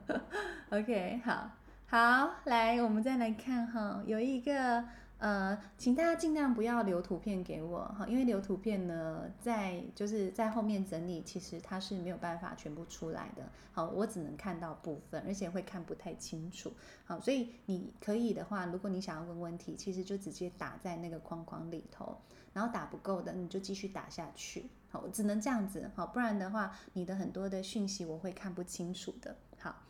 [0.70, 1.50] OK，好，
[1.86, 4.84] 好，来，我们再来看哈，有一个。
[5.18, 13.42] 呃，请大家尽量不要留图片给我哈，因为留图片呢，在就是在后面整理，其实它是没有办法全部出来的。
[13.72, 16.70] 好，我只能看到部分，而且会看不太清楚。
[17.06, 22.18] 好，所以你可以的话，如果你想要问问题，其实就直接打在那个框框里头，
[22.52, 24.66] 然后打不够的，你就继续打下去。
[25.04, 25.90] 我只能这样子。
[25.94, 29.36] 好，不然的话，你的很多的讯息我会看不清楚的。
[29.58, 29.82] 好。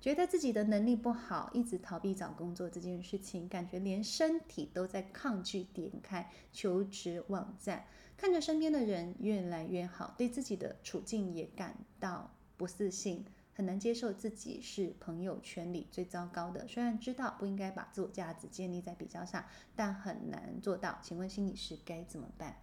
[0.00, 7.84] 觉得自己的能力不好，一直逃避找工作这件事情，感觉连身体都在抗拒点开求职网站，
[8.16, 16.66] 看着身边的人越来越好，对自己的处境也感到不自信，很难接受自己是朋友圈里最糟糕的。
[16.66, 19.44] 虽然知道不应该把自我价值建立在比较上，
[19.76, 20.98] 但很难做到。
[21.00, 22.56] 请问心理师该怎么办？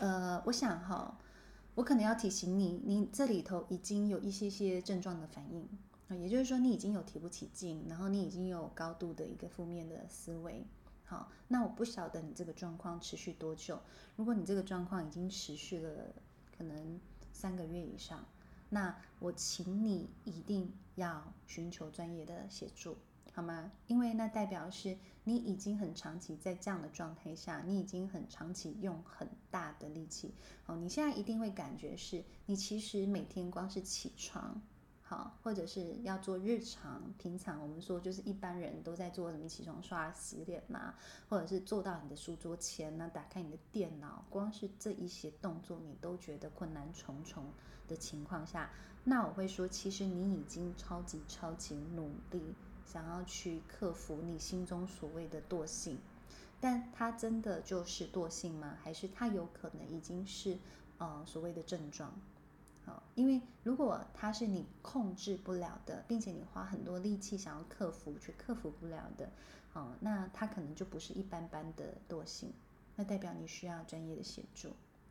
[0.00, 1.18] 呃，我想哈，
[1.74, 5.68] 我可能要提醒你，你这里头已经有一些些症状的反应。
[6.18, 10.66] 也就是说，你已经有提不起劲，然后你已经有高度的一个负面的思维。
[11.04, 13.78] 好，那我不晓得你这个状况持续多久。
[14.16, 16.06] 如果你这个状况已经持续了
[16.56, 16.98] 可能
[17.32, 18.24] 三个月以上，
[18.70, 22.96] 那我请你一定要寻求专业的协助，
[23.40, 23.72] 好吗？
[23.86, 30.34] 因为那代表是你已经很长期在这样的状态下，你已经很长期用很大的力气。
[30.62, 34.60] 好，你现在一定会感觉是你其实每天光是起床。
[35.00, 39.48] 好，或者是要做日常平常，我们说就是一般人都在做什么？
[39.48, 40.94] 起床、刷、洗脸嘛，
[41.30, 47.50] 或者是坐到你的书桌前呢，打开你的电脑，光是这一些动作你都觉得困难重重
[47.88, 48.70] 的情况下，
[49.02, 52.54] 那我会说，其实你已经超级超级努力，
[52.90, 55.98] 想要去克服你心中所谓的惰性，
[56.60, 58.76] 但它真的就是惰性吗？
[58.82, 60.58] 还是它有可能已经是
[60.98, 62.12] 呃所谓的症状？
[62.84, 69.30] 好因为如果它是你控制不了的，并且你花很多力气想要克服却克服不了的，
[69.74, 72.52] 哦，那它可能就不是一般般的惰性，
[72.96, 74.70] 那代表你需要专业的协助。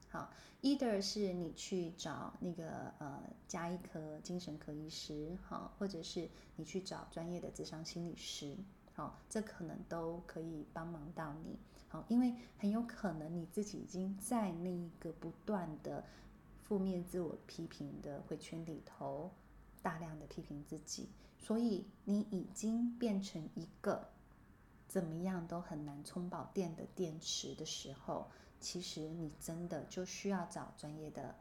[0.10, 0.30] 好
[0.62, 8.58] ，either 是你去找那个呃加医科精神科医师，好，或者是你去找专业的智商心理师，
[8.94, 11.58] 好，这可能都可以帮忙到你。
[11.88, 16.04] 好，因为很有可能你自己已经在那一个不断的。
[16.62, 19.32] 负面自我批评的回圈里头，
[19.82, 24.08] 大量的批评自己，所以你已经变成一个
[24.88, 31.36] 怎么样都很难充饱电的电池的时候，其实你真的就需要找专业的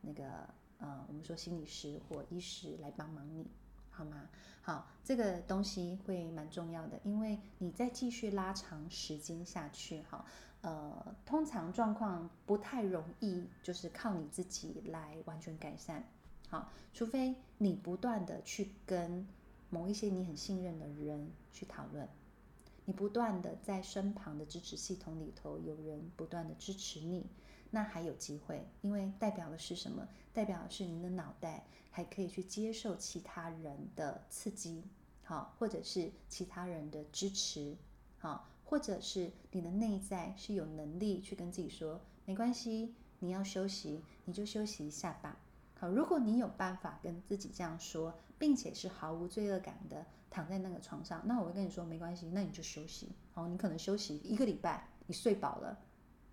[0.00, 0.48] 那个
[0.78, 3.46] 呃，我们说心理师或医师来帮忙你，
[3.90, 4.28] 好吗？
[4.62, 10.24] 好，这个东西会蛮重要的，因为你再继续拉长时间下去，哈。
[10.62, 16.02] 呃，通常状况不太容易，就是靠你自己来完全改善。
[16.48, 19.26] 好，除非你不断的去跟
[19.68, 22.08] 某一些你很信任的人去讨论，
[22.84, 27.26] 你不断的在身旁的支持系统里头有人不断的支持你，
[27.70, 30.08] 那还有机会，因为代表的是什么？
[30.32, 34.84] 代表的是你的脑袋还可以去接受其他人的刺激，
[35.22, 37.76] 好，或者是其他人的支持，
[38.18, 38.48] 好。
[38.66, 45.38] 或者是你的内在是有能力去跟自己说，没关系，你要休息，你就休息一下吧。
[45.78, 53.12] 好，如果你有办法跟自己这样说，并且是毫无罪恶感的躺在那个床上，那我会跟你说，没关系，那你就休息。
[53.30, 55.78] 好，你可能休息一个礼拜，你睡饱了，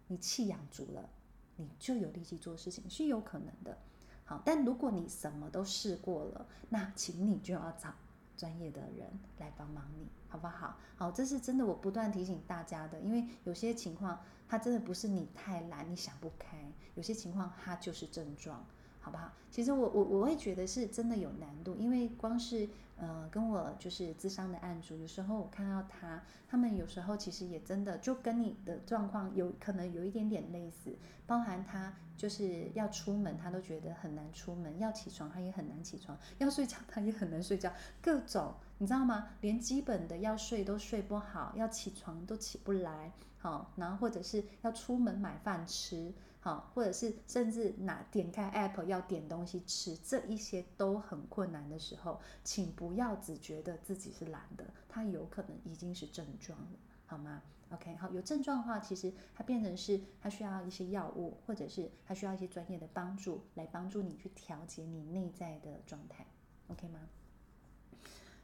[0.08, 1.08] 你气养足了，
[1.56, 3.78] 你就有力气做事情，是有可能的。
[4.26, 7.94] 好，但如果你什么都试过了，那请你就要找
[8.36, 10.08] 专业的人来帮忙你。
[10.28, 10.80] 好不好？
[10.96, 18.66] 好，这是真的，我不断提醒大家的，因为有些情况，它真的不是你太懒，你想不开，有些情况它就是症状，
[19.02, 19.32] 好不好？
[19.50, 30.96] 其实我我我会觉得是真的有难度，因为光是呃跟我就是咨商的案主，有时候我看到他，他们有时候其实也真的就跟你的状况有可能有一点点类似，
[31.26, 38.54] 包含他就是要出门，他都觉得很难出门，要起床他也很难起床，要睡觉他也很难睡觉，各种。
[38.78, 39.28] 你知道吗？
[39.42, 46.12] 连基本的要睡都睡不好，要起床都起不来，好，然后或者是要出门买饭吃，
[46.44, 66.26] 好，或者是甚至拿点开 app 要点东西吃，这一些都很困难的时候，请不要只觉得自己是懒的，它有可能已经是症状了，好吗？OK，好，有症状的话，其实它变成是它需要一些药物，或者是它需要一些专业的帮助来帮助你去调节你内在的状态
[66.70, 67.02] ，OK 吗？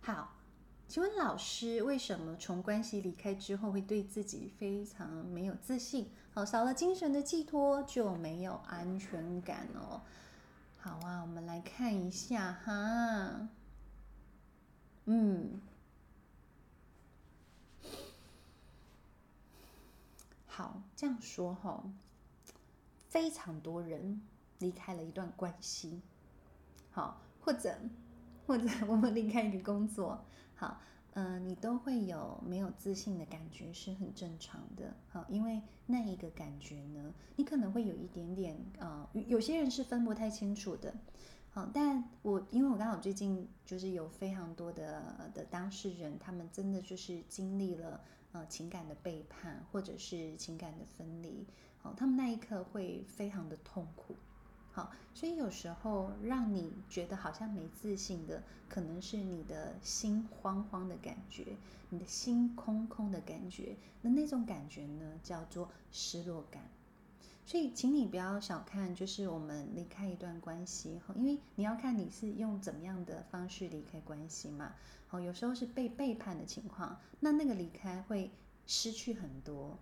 [0.01, 0.35] 好，
[0.87, 6.11] 请问老师，为什么从关系离开之后会对自己非常没有自信？
[6.37, 9.99] 好，少了精神的寄托就没有安全感哦。
[10.77, 13.49] 好啊，我们来看一下哈。
[15.05, 15.59] 嗯，
[20.45, 21.83] 好，这样说哈、
[23.09, 24.21] 非常多人
[24.59, 25.99] 离开了一段关系，
[26.91, 27.75] 好，或者。
[28.45, 30.23] 或者我们离开一个工作，
[30.55, 30.79] 好，
[31.17, 40.93] 呃，你都会有没有自信的感觉是很正常的，好，因为那一个感觉呢，你可能会有一点点，呃，有些人是分不太清楚的，
[41.49, 47.99] 好，但我因为我刚好最近就是有非常多的的当事人，他们真的就是经历了
[48.33, 51.47] 呃情感的背叛或者是情感的分离，
[51.79, 54.15] 好，他们那一刻会非常的痛苦。
[54.77, 61.57] 好，所以有时候让你觉得好像没自信的，可能是你的心慌慌的感觉，
[61.89, 63.75] 你的心空空的感觉。
[64.03, 66.61] 那那种感觉呢，叫做失落感。
[67.43, 74.75] 所以，请你不要小看，就是我们离开一段关系，因为你要看你是用怎么样的方式离开关系嘛。
[75.07, 78.29] 好，有时候是被背叛的情况，那那个离开会
[78.67, 79.79] 失去很多。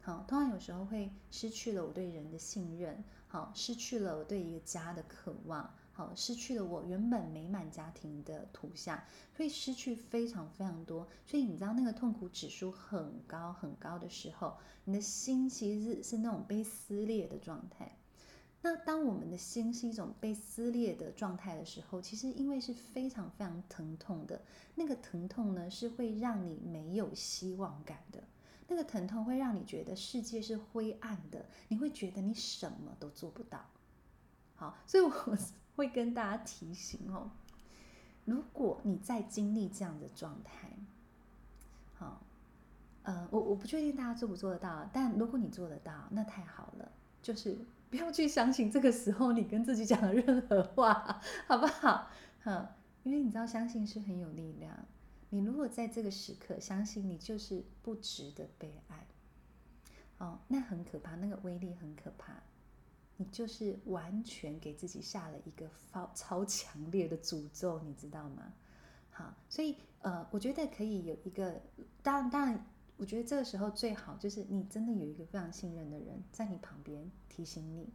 [0.00, 3.04] 好，通常有时候会失去了我对人的信任。
[3.32, 9.00] 好，失去了我对一个家的渴望，好，失去了我原本美满家庭的图像，
[9.36, 11.06] 会失去非常非常多。
[11.24, 17.96] 所以你知道那个痛苦指数很高很高的时候，你的心其实是那种被撕裂的状态。
[18.62, 24.42] 那当我们的心是一种被撕裂的状态的时候，其实因为是非常非常疼痛的，
[24.74, 28.24] 那个疼痛呢是会让你没有希望感的。
[28.70, 33.58] 那个疼痛会让你觉得世界是灰暗的，你会觉得你什么都做不到。
[34.54, 35.10] 好，所以我
[35.74, 37.32] 会跟大家提醒哦，
[38.24, 40.68] 如果你在经历这样的状态，
[41.94, 42.22] 好，
[43.02, 46.92] 呃，我我不确定大家做不做得到，但如果你做得到，那太好了。
[47.20, 47.58] 就是
[47.90, 52.08] 不要去相信这个时候你跟自己讲的任何话，好不好？
[52.44, 52.68] 嗯，
[53.02, 54.72] 因为你知道，相信是很有力量。
[55.30, 59.06] 你如果在这个时刻相信你就是不值得被爱，
[60.18, 62.42] 哦，那很可怕，那个威力很可怕。
[63.16, 68.52] 你就是完全给自己下了一个超超强烈的诅咒，你知道吗？
[69.10, 71.60] 好，所以呃，我觉得可以有一个，
[72.02, 72.66] 当然当然，
[72.96, 77.90] 我觉得这个时候最好就是你真的有一个非常信任的人在你旁边提醒你，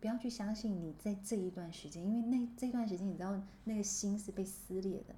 [0.00, 5.14] 不要去相信你在这一段时间，因为那这段时间你知道那个心是被撕裂的。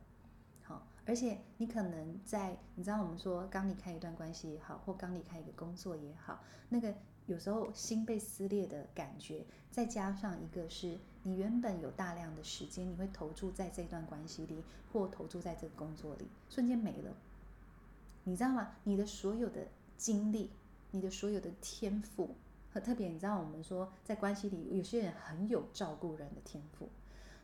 [1.13, 6.95] 而且你可能在，你知道我们说刚离开一段关系也好，或刚离开一个工作也好，那个
[7.27, 17.15] 有时候心被撕裂的感觉，再加上一个是你原本有大量的时间，你会投注在这段关系里，或投注在这个工作里，瞬间没了，
[18.25, 18.71] 你知道吗？
[18.83, 19.67] 你的所有的
[19.99, 20.49] 精力，
[20.93, 22.31] 你的所有的天赋，
[22.73, 26.89] 和特别你知道我们说在关系里，有些人很有照顾人的天赋。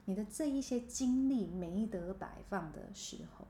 [0.07, 3.47] 你的这一些精力没得摆放的时候，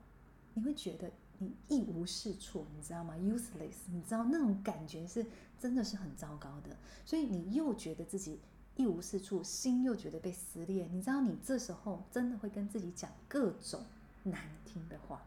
[0.59, 5.25] 你会觉得你一无是处，你知道吗？Useless，你知道那种感觉是
[5.57, 6.75] 真的是很糟糕的。
[7.05, 8.41] 所以你又觉得自己
[8.75, 10.85] 一无是处，心又觉得被撕裂。
[10.91, 13.85] 你知道，你这时候真的会跟自己讲各种
[14.23, 15.23] 难听的话。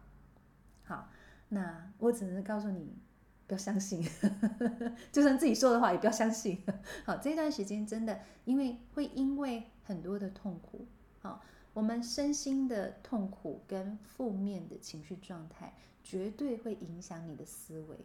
[0.85, 1.09] 好，
[1.49, 2.95] 那我只能告诉你，
[3.47, 4.07] 不要相信，
[5.11, 6.62] 就算自己说的话也不要相信。
[7.07, 10.87] 好，这段时间真的，因为会因为很多的痛苦。
[11.20, 11.43] 好，
[11.75, 17.97] 我们身心的痛苦跟负面的情绪状态，绝对会影响你的思维。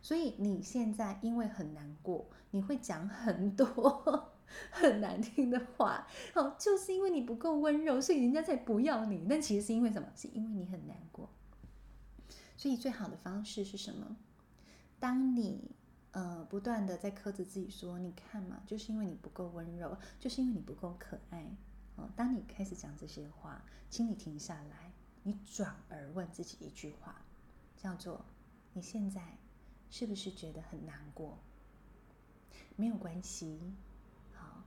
[0.00, 4.32] 所以你现在因为很难过，你会讲很多
[4.72, 6.06] 很难听的话。
[6.34, 9.24] 哦，就是因为你不够温柔，所以人家才不要你。
[9.30, 10.08] 但其实是因为什么？
[10.16, 11.30] 是因为你很难过。
[12.56, 14.16] 所以最好的方式是什么？
[14.98, 15.70] 当你
[16.10, 21.46] 呃不断的在苛责自己说：“你看嘛，就是因为你不够温柔，就是因为你不够可爱。”
[21.96, 27.22] 哦，当你开始讲这些话，请你停下来，你转而问自己一句话，
[27.76, 28.24] 叫做：
[28.72, 29.38] 你现在
[29.90, 31.38] 是不是觉得很难过？
[32.76, 33.60] 没有关系，
[34.32, 34.62] 好，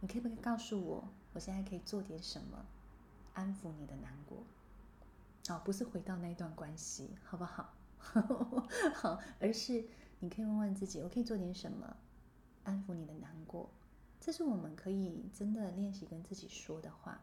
[0.00, 2.66] 你可不可以告诉我，我现在可以做点什么，
[3.34, 4.44] 安抚你的难过？
[5.48, 7.72] 哦，不是回到那段关系，好不好？
[8.94, 9.84] 好，而是
[10.18, 11.96] 你可以问问自己，我可以做点什么
[12.64, 13.70] 安抚你的难过？
[14.20, 17.20] 这是我们可以真的练习跟自己说的话。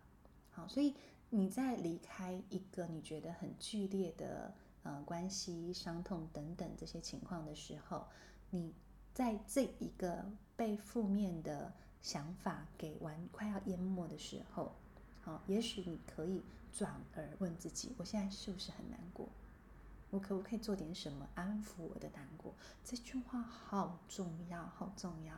[0.52, 0.96] 好，所以
[1.30, 8.06] 你在离开一个你觉得很剧烈的呃关系、伤痛等等这些情况的时候，
[8.52, 8.74] 你
[9.14, 10.24] 在这一个
[10.56, 14.74] 被负面的想法给完快要淹没的时候，
[15.22, 16.42] 好，也许你可以
[16.72, 19.28] 转而问自己：我现在是不是很难过？
[20.12, 22.54] 我可不可以做点什么安抚我的难过？
[22.84, 25.34] 这句话好重要，好重要。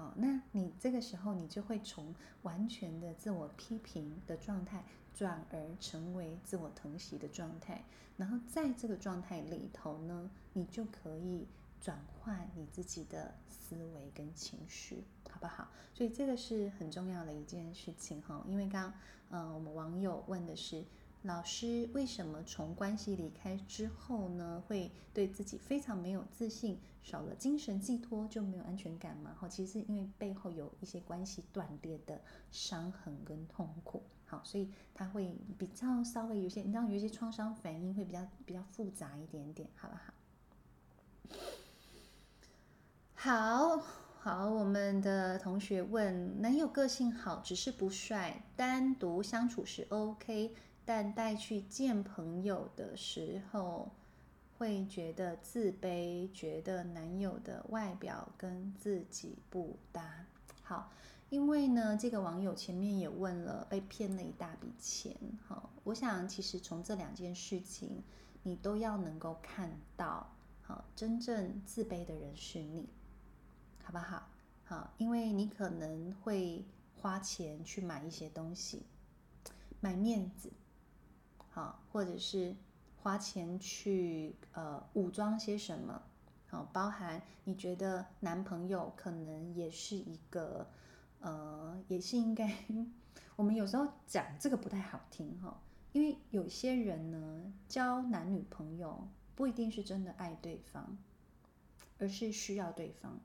[0.00, 4.82] 好，那你这个时候你就会从完全的自我批评的状态，
[5.12, 7.84] 转而成为自我疼惜的状态。
[8.16, 11.46] 然后在这个状态里头呢，你就可以
[11.82, 15.68] 转换你自己的思维跟情绪，好不好？
[15.92, 18.42] 所以这个是很重要的一件事情哈。
[18.48, 18.90] 因为刚，
[19.28, 20.82] 嗯，我们网友问的是。
[21.22, 29.36] 老师为什么从关系离开之后呢，会对自己非常没有自信，少了精神寄托就没有安全感嘛？
[29.38, 32.18] 好，其实是因为背后有一些关系断裂的
[32.50, 40.14] 伤痕跟痛苦，好，所以他会比较稍微有些，你知道有一些创伤反应会比较比较复杂一点点，好不好？
[43.14, 43.84] 好
[44.20, 50.54] 好，我们的同学问，男友个性好，只是不帅，单独相处是 OK。
[50.92, 53.92] 但带去见朋友的时候，
[54.58, 60.26] 会觉得自卑，觉得男友的外表跟自己不搭。
[60.64, 60.90] 好，
[61.28, 65.16] 因为呢，这个网友前面也问了，被骗了一大笔钱。
[65.46, 68.02] 好，我想其实从这两件事情，
[68.42, 70.28] 你都要能够看到，
[70.62, 72.88] 好，真正自卑的人是你，
[73.84, 74.26] 好不好？
[74.64, 76.64] 好，因为你可能会
[77.00, 78.82] 花钱去买一些东西，
[79.78, 80.50] 买面子。
[81.60, 82.56] 啊，或者是
[83.02, 86.00] 花钱去呃武装些什么，
[86.48, 90.66] 好，包含你觉得男朋友可能也是一个
[91.20, 92.50] 呃，也是应该，
[93.36, 95.60] 我们有时候讲这个不太好听哈，
[95.92, 100.96] 因为有些人呢，交男女朋友不一定是真的爱对方，
[101.98, 103.20] 而是需要对方，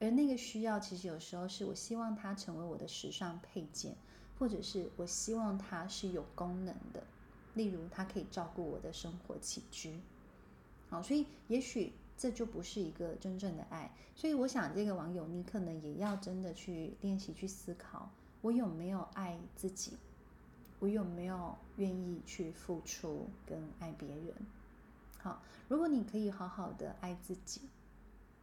[0.00, 3.96] 而那个需要其实有时候是我希望他成为我的时尚配件，
[4.38, 7.02] 或者是我希望他是有功能的。
[7.56, 9.98] 例如，他可以照顾我的生活起居，
[10.90, 13.90] 好，所以也许这就不是一个真正的爱。
[14.14, 18.10] 所以，我想这个网友，你可能也要真的去练习去思考：
[18.42, 19.96] 我有没有爱自己？
[20.78, 24.34] 我有没有愿意去付出跟爱别人？
[25.18, 27.62] 好，如果你可以好好的爱自己，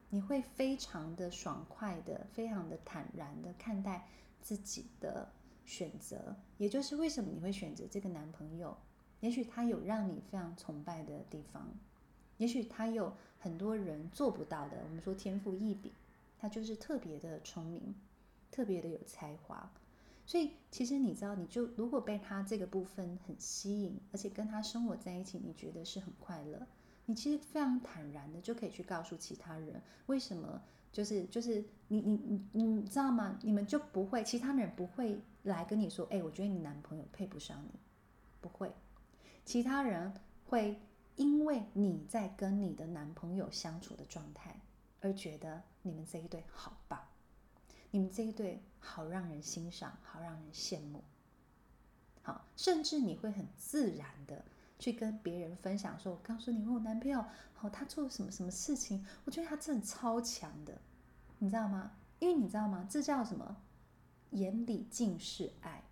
[0.09, 4.07] 你会非常的爽快的、非常的坦然的看待
[4.41, 5.31] 自己的
[5.65, 6.35] 选择。
[6.57, 8.75] 也就是为什么你会选择这个男朋友。
[9.23, 11.65] 也许他有让你非常崇拜的地方，
[12.35, 14.83] 也许他有很多人做不到的。
[14.83, 15.93] 我们说天赋异禀，
[16.37, 17.95] 他就是特别的聪明，
[18.51, 19.71] 特别的有才华。
[20.25, 26.67] 所以其实你知道，你就如果被他这个部分很吸引，而且跟他生活在一起，你觉得是很快乐，
[27.05, 30.61] 你其实非常坦然的就可以去告诉其他人，为什么？
[30.91, 33.39] 就是就是你你你你知道吗？
[33.41, 37.79] 你们就不会，其他人不会来跟你说，哎，我觉得你男朋友配不上你，
[38.41, 38.69] 不会。
[39.45, 40.13] 其他人
[40.45, 40.79] 会
[41.15, 44.55] 因为你在跟你的男朋友相处的状态，
[45.01, 46.99] 而觉得你们这一对好棒，
[47.91, 51.03] 你们这一对好让人欣赏，好让人羡慕。
[52.21, 54.45] 好，甚至你会很自然的
[54.79, 57.23] 去跟别人分享说：“我告诉你，我男朋友，
[57.53, 60.79] 好，他做什么什么事情，我觉得他真的超强的，
[61.39, 61.91] 你知道吗？
[62.19, 62.87] 因为你知道吗？
[62.89, 63.57] 这叫什么？
[64.31, 65.83] 眼里尽是爱，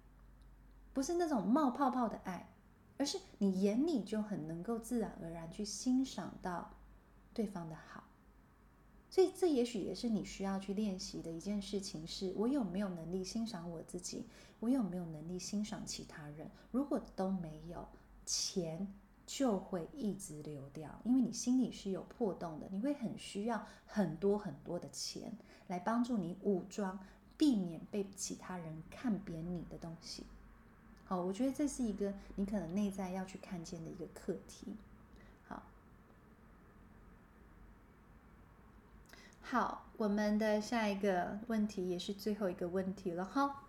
[0.94, 2.48] 不是那种冒泡泡的爱。”
[3.02, 6.70] 而是你眼里就很能够自然而然去欣赏到
[7.34, 8.04] 对方的好，
[9.10, 14.28] 所以这也许也是你需要去练习的一件事情：是我有没有能力欣赏我自己？
[14.60, 16.48] 我有没有能力欣赏其他人？
[16.70, 17.88] 如果都没有，
[18.24, 18.88] 钱
[19.26, 25.36] 就会一直流掉，因为你心里是有破洞的，你会很需要很多很多的钱
[25.66, 27.00] 来帮助你武装，
[27.36, 30.24] 避免被其他人看扁你的东西。
[31.12, 34.78] 好，我觉得这是一个你可能内在要去看见的一个课题。
[35.46, 35.62] 好，
[39.42, 43.64] 好，我们的下一个问题也是最后一个问题了哈。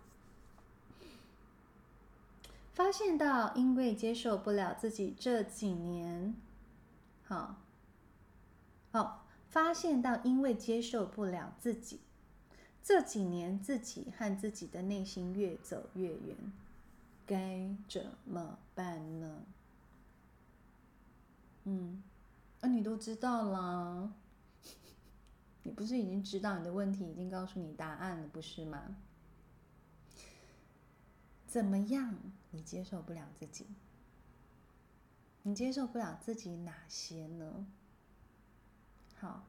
[2.71, 6.33] 发现到因为接受不了自己这几年，
[7.25, 7.57] 好，
[8.93, 11.99] 好，发现到因为接受不了自己
[12.81, 16.37] 这几年，自己和自己的内心越走越远。
[17.25, 19.43] 该怎么办呢？
[21.65, 22.03] 嗯，
[22.61, 24.11] 啊，你都知道啦，
[25.63, 28.95] 你不是已经知道你的问题，已经告诉你答案了，不是吗？
[31.47, 32.15] 怎么样？
[32.51, 33.65] 你接受不了自己？
[35.43, 37.65] 你接受不了自己哪些呢？
[39.19, 39.43] 好，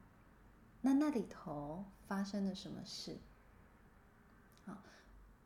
[0.81, 3.17] 那那里头发生了什么事？
[4.65, 4.77] 好，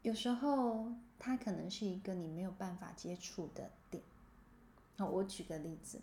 [0.01, 4.03] 有时候它可能是一个你没有办法接触的点。
[4.97, 6.01] 好，我举个例子。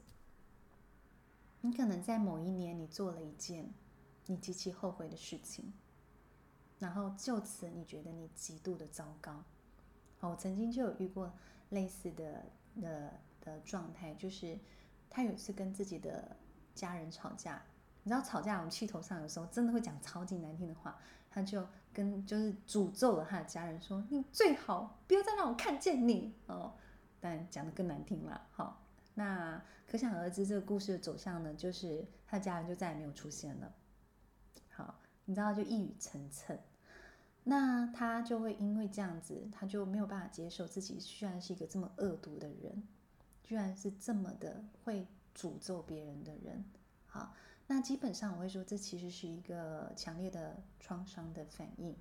[1.63, 3.73] 你可能在某一年，你做了一件
[4.27, 5.73] 你极其后悔的事情，
[6.79, 9.43] 然后就此你觉得你极度的糟糕。
[10.19, 11.33] 好，我曾经就有遇过
[11.71, 12.45] 类似的
[12.81, 14.59] 的的状态，就是
[15.11, 16.37] 他有一次跟自己的
[16.75, 17.63] 家人吵架，
[18.03, 20.97] 你知道吵架我们气头上，有时候真的会讲超级难听的话，
[21.31, 21.67] 他就
[21.97, 26.75] 跟就是诅咒了他的家人说：“你最好不要再让我看见你哦。”
[27.19, 28.83] 但讲得更难听了，好。
[29.15, 33.75] 那可想而知，这个故事的走向呢，就是他家人就再也没有出现了。
[34.69, 36.59] 好，你知道就一语成谶。
[37.45, 42.87] 那他就会因为这样子，他就没有办法接受自己居然是一个这么恶毒的人，
[43.43, 46.63] 居然是这么的会诅咒别人的人。
[47.07, 47.33] 好，
[47.67, 51.95] 那基本上我会说，这其实是一个强烈的创伤的反应。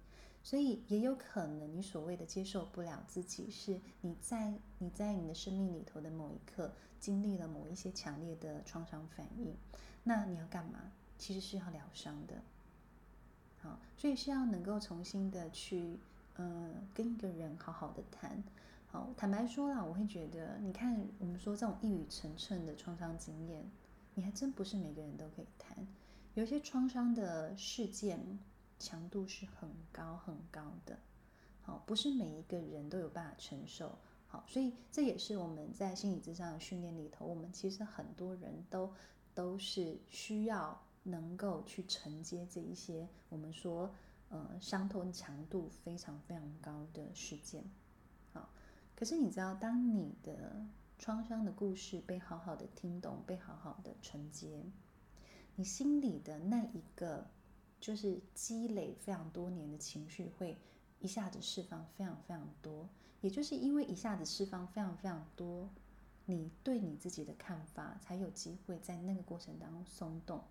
[0.44, 9.56] 所以也有可能，你所谓的接受不了自己，是你在你在你的生命里头的某一刻经历了某一些强烈的创伤反应。
[10.04, 10.92] 那你要干嘛？
[11.18, 12.36] 其实是要疗伤的。
[13.58, 15.98] 好，所以是要能够重新的去，
[16.36, 18.44] 嗯、呃，跟一个人好好的谈。
[18.86, 23.68] 好，坦白说啦，我会觉得，你看我们说这种一语成谶的创伤经验，
[24.16, 25.86] 你还真不是每个人都可以谈。
[26.34, 28.40] 有些创伤的事件。
[28.78, 31.00] 强度是很高很高的，
[31.62, 33.98] 好，不是每一个人都有办法承受，
[34.28, 38.92] 好，所以这也是我们在心理咨商的训练里头，我们其实很多人都
[39.34, 43.90] 都是需要能够去承接这一些我们说
[44.28, 47.64] 呃伤痛强度非常非常高的事件，
[48.34, 48.50] 好，
[48.94, 50.66] 可是你知道，当你的
[50.98, 54.64] 创伤的故事被好好的听懂，被好好的承接，
[55.56, 57.28] 你心里的那一个。
[57.78, 60.58] 就是积累非常多年的情绪，会
[61.00, 62.90] 一下子释放非常非常多。
[63.22, 65.70] 也就是因为一下子释放非常非常多，
[66.26, 70.42] 你对你自己的看法才有机会在那个过程当中松动。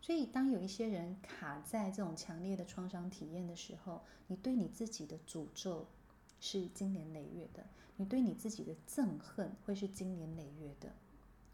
[0.00, 5.88] 所以，当有一些人卡在这种强烈的创伤体验的时候，你对你自己的诅咒
[6.38, 10.92] 是经年累月的，你对你自己的憎恨会是经年累月的。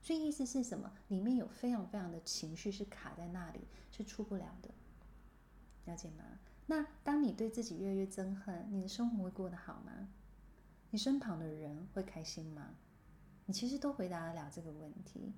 [0.01, 0.93] 所以意思是什么？
[1.09, 4.70] 里面有非常非常的情绪是卡在那里，是出不了的，
[5.84, 6.24] 了解吗？
[6.66, 10.09] 那当你对自己越来越憎恨，你的生活会过得好吗？
[10.90, 12.74] 你身旁的人会开心吗？
[13.47, 15.32] 你其实都回答得了这个问题，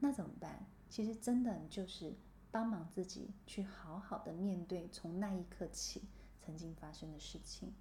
[0.00, 0.66] 那怎么办？
[0.90, 2.14] 其实真的就是
[2.50, 6.02] 帮忙自己去好好的面对从那一刻起
[6.44, 7.72] 曾经发生的事情。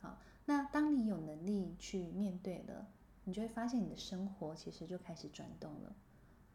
[0.00, 2.88] 好，那当你有能力去面对了。
[3.24, 5.94] 你就会发现你的生活其实就开始转动了，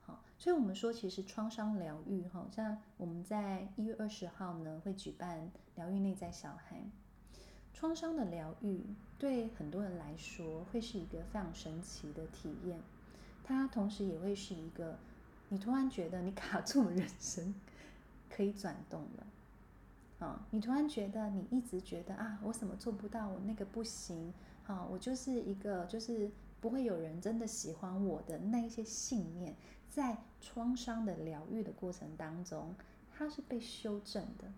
[0.01, 6.83] 好，所以我们说其实创伤疗愈，好像我们在一月二十号呢会举办疗愈内在小孩，
[7.73, 8.83] 创伤的疗愈
[9.17, 12.81] 对很多人来说会是一个非常神奇的体验，
[13.45, 14.99] 它同时也会是一个
[15.47, 17.55] 你突然觉得你卡住了人生
[18.29, 19.25] 可以转动了，
[20.20, 26.32] 啊，你突然觉得你一直觉得啊我什么做不到，我那个不行，好，我就是一个就是。
[26.59, 29.55] 不会有人真的喜欢我的那一些信念，
[29.88, 32.74] 在创伤的疗愈的过程当中，
[33.11, 34.51] 它是被修正的。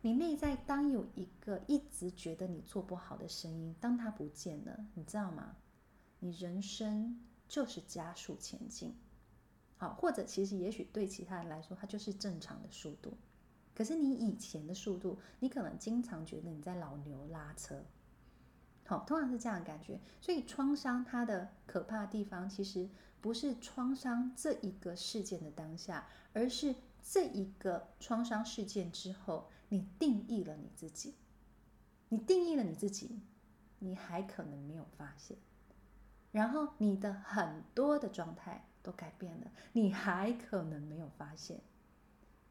[0.00, 5.54] 你内在当有一个一直觉得你做不好的声音，当它不见了，你知道吗？
[6.18, 8.96] 你人生就是加速前进。
[9.76, 13.12] 好，或者其实也许对其他人来说，它就是正常的速度。
[13.74, 17.84] 可是你以前的速度，你可能经常觉得你在老牛拉车。
[18.86, 22.88] 好，通常是这样的感觉，所以创伤它的可怕的地方，其实
[23.20, 31.14] 不是创伤这一个事件的当下，而是这一个创伤事件之后，你定义了你自己，
[32.10, 33.22] 你定义了你自己，
[33.78, 35.38] 你还可能没有发现，
[36.30, 41.62] 然后你的很多的状态都改变了，你还可能没有发现，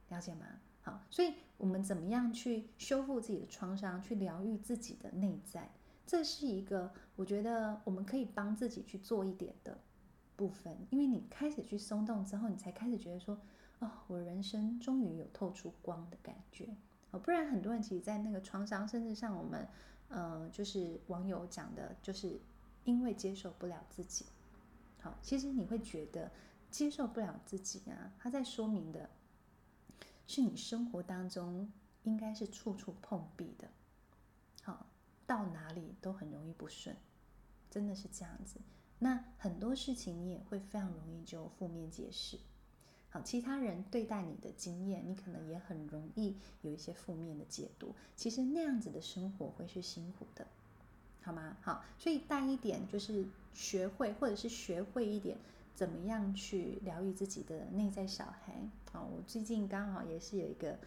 [0.10, 0.48] 了解吗？
[0.84, 5.72] 好，所以我们怎么样去修复自己的创伤，去疗愈自己的内在？
[6.06, 9.80] 这是一个我觉得我们可以帮自己去做一点的
[10.36, 13.40] 部分，因为你开始去松动之后，你才开始觉得说，
[13.80, 16.68] 哦，我人生终于有透出光的感觉。
[17.12, 19.66] 哦，不然很多人其实，在那个创伤，甚至像我们，
[20.10, 22.38] 呃，就是网友讲的，就是
[22.84, 24.26] 因为接受不了自己。
[25.00, 26.30] 好，其实你会觉得，
[26.70, 29.10] 接受不了自己啊，他在说明的
[30.26, 31.72] 是你生活当中
[32.04, 33.70] 应该是处处碰壁的，
[34.64, 34.88] 好，
[35.28, 36.96] 到哪里都很容易不顺，
[37.70, 38.60] 真的是这样子。
[39.00, 42.40] 那很多事情你也会非常容易就负面解释，
[43.10, 47.94] 好，其他人对待你的经验，你可能也很容易有一些负面的解读。
[48.16, 50.48] 其实那样子的生活会是辛苦的，
[51.22, 51.58] 好吗？
[51.62, 55.38] 好，所以带一点就是学会，或者是学会一点。
[55.74, 58.54] 怎么样去疗愈自己的内在小孩？
[58.92, 60.78] 啊，我最近刚好也是有一个，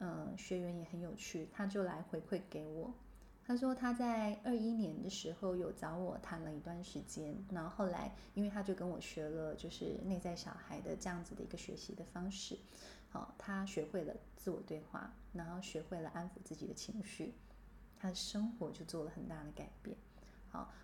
[0.00, 2.92] 嗯、学员也很有趣，他就来回馈给我。
[3.46, 12.58] 他说他在二一年的时候有找我谈了一段时间，然后后来因为他就跟我学了就是内在小孩的这样子的一个学习的方式，
[13.08, 17.32] 好，他学会了自我对话，然后学会了安抚自己的情绪，
[17.98, 19.96] 他的生活就做了很大的改变。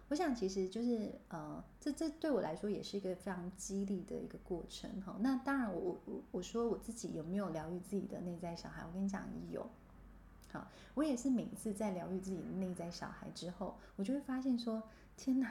[0.08, 5.00] 我想其实就是呃，这这对我来说也是一个非常激励的一个过程。
[5.00, 8.84] 哈，那当然我，我我我说我自己有没有疗愈自己的内在小孩？
[8.86, 9.66] 我跟你讲，有。
[10.52, 14.82] 好，我也是每次在疗愈自己内在小孩之后，我就会发现说，
[15.16, 15.50] 天哪，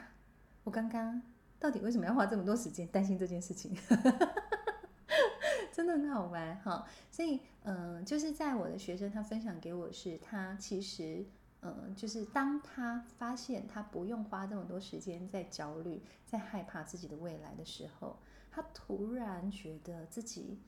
[0.64, 1.22] 我刚刚
[1.60, 3.76] 到底为什么要花这么多时间担心这件事情？
[5.74, 6.88] 真的很好玩哈。
[7.12, 11.26] 所以，嗯、就是在我的学生他分享给我是，他其实。
[11.66, 18.20] 嗯，就是当他发现他不用花这么多时间在焦虑、在害怕自己的未来的时候，
[18.52, 20.60] 他突然觉得自己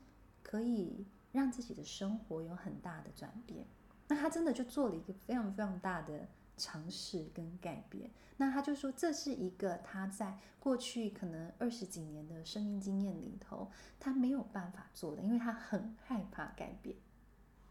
[0.41, 3.67] 可以让自己的生活有很大的转变。
[4.07, 8.09] 那他真的就做了一个非常非常大的尝试跟改变。
[8.37, 13.69] 那他就说，这是一个他在过去可能二十几年的生命经验里头，
[13.99, 16.95] 他没有办法做的，因为他很害怕改变。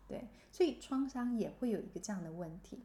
[0.06, 2.82] 对，所以创伤也会有一个这样的问题。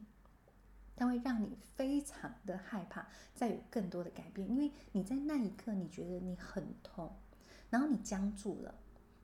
[1.00, 7.10] 它会让你非常的害怕再有更多的改变，因为你在那一刻你觉得你很痛，
[7.70, 8.74] 然后你僵住了，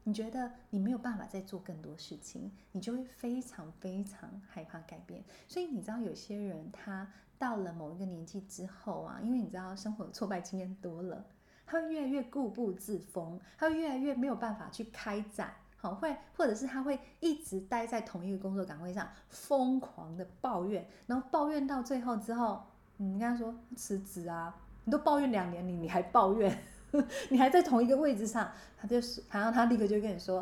[0.03, 5.23] 你觉得你没有办法再做更多事情，你就会非常非常害怕改变。
[5.47, 7.07] 所以你知道有些人他
[7.37, 11.27] 到了某一个年纪之后啊，因为你知道生活的挫败经验多了，
[11.67, 15.53] 他会越来越固步自封，他会越来越没有办法去开展。
[15.95, 22.63] 会或者是他会一直待在同一个工作岗位上，疯狂的抱怨，然后抱怨到最后之后，
[22.97, 26.59] 你跟他说辞职啊，你都抱怨两年，你你还抱怨，
[27.31, 30.41] 你还在同一个位置上，他就是，然后他立刻就跟你说，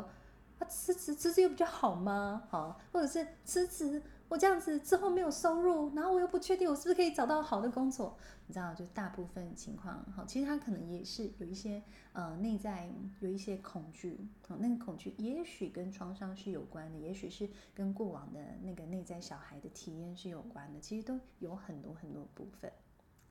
[0.58, 2.42] 啊辞职辞职又比较好吗？
[2.48, 4.02] 好，或者是辞职。
[4.28, 8.16] 我这样子之后没有收入，然后我又不确定我是不是可以找到好的工作，
[8.46, 14.26] 你知道，就大部分情况好，其实他可能也是有一些呃内在有一些恐惧，
[14.58, 22.72] 那个恐惧也许跟创伤是有关的，也许是跟过往的那个内在小孩的体验是有关的，其实都有很多很多部分。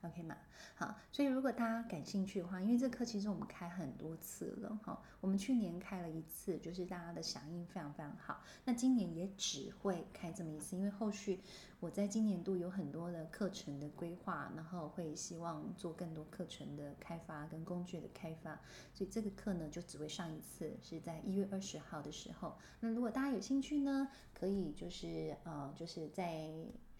[0.04, 0.36] OK 吗？
[0.76, 8.42] 好，所以如果大家感兴趣的话，因为这课其实我们开很多次了哈，我们去年开了一次，就是大家的响应非常非常好。
[8.64, 11.40] 那今年也只会开这么一次，因为后续
[11.80, 18.60] 我在今年度有很多的课程的规划，然后会希望做更多课程的开发跟工具的开发，
[18.92, 22.58] 所以这个课呢就只会上一次，是在一月二十号的时候。
[22.80, 26.52] 那如果大家有兴趣呢，可以就是呃就是在。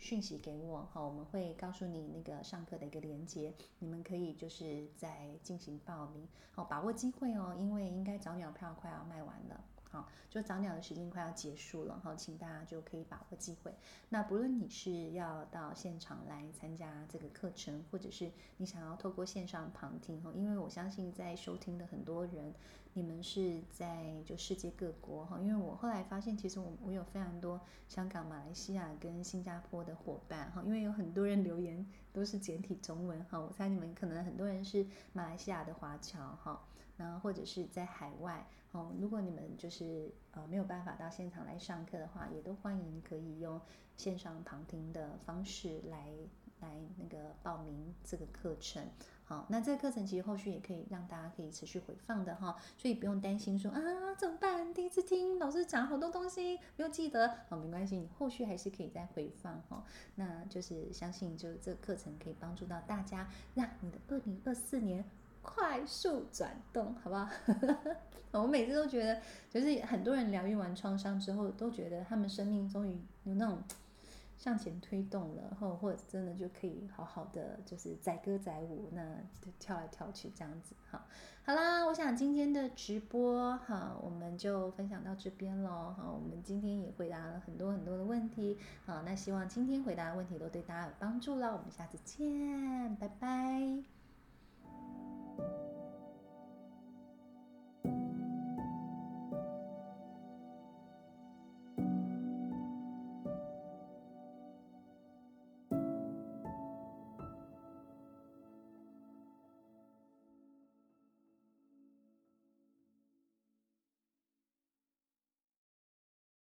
[0.04, 9.64] 讯息给我哈，我们会告诉你那个上课的一个连接，你们可以就是在进行报名，好，把握机会哦，因为应该早鸟票快要卖完了，
[9.94, 13.72] 好，就早鸟的时间快要结束了哈，请大家就可以把握机会。
[14.08, 22.52] 那不论你是要到现场来参加这个课程，或者是你想要透过线上旁听哈，因为我相信在收听的很多人。
[22.96, 36.62] 你们是在就世界各国哈，因为我后来发现，其实我我有非常多香港、马来西亚跟新加坡的伙伴哈，因为有很多人留言都是简体中文哈，我猜你们可能很多人是马来西亚的华侨哈，
[36.96, 43.60] 然后或者是在海外哦，如果你们就是呃没有办法到现场来上课的话，也都欢迎可以用
[43.96, 46.08] 线上旁听的方式来
[46.58, 48.84] 来那个报名这个课程。
[49.26, 53.80] 好，那这个课程其实后续也可以让大家可以持续回放的哈，所以不用担心说啊
[54.18, 54.74] 怎么办？
[54.74, 59.84] 第一次听老师讲好多东西没有记得，好，没关系，你后续还是可以再回放哈。
[60.16, 65.04] 那就是相信就这个课程可以帮助到大家，让你的二零二四年
[65.44, 67.28] 快速转动，好不好？
[68.42, 73.58] 我每次都觉得，就是很多人疗愈完创伤之后，都觉得他们生命终于有那种。
[74.36, 79.02] 向前推动了，或或者真的就可以好好的就是载歌载舞，那
[79.58, 81.00] 跳来跳去这样子，好，
[81.46, 93.93] 好啦，我想今天的直播哈，我们就分享到这边喽，好，我们今天也回答了很多很多的问题，好，那希望今天回答的问题都对大家有帮助了，我们下次见，拜拜。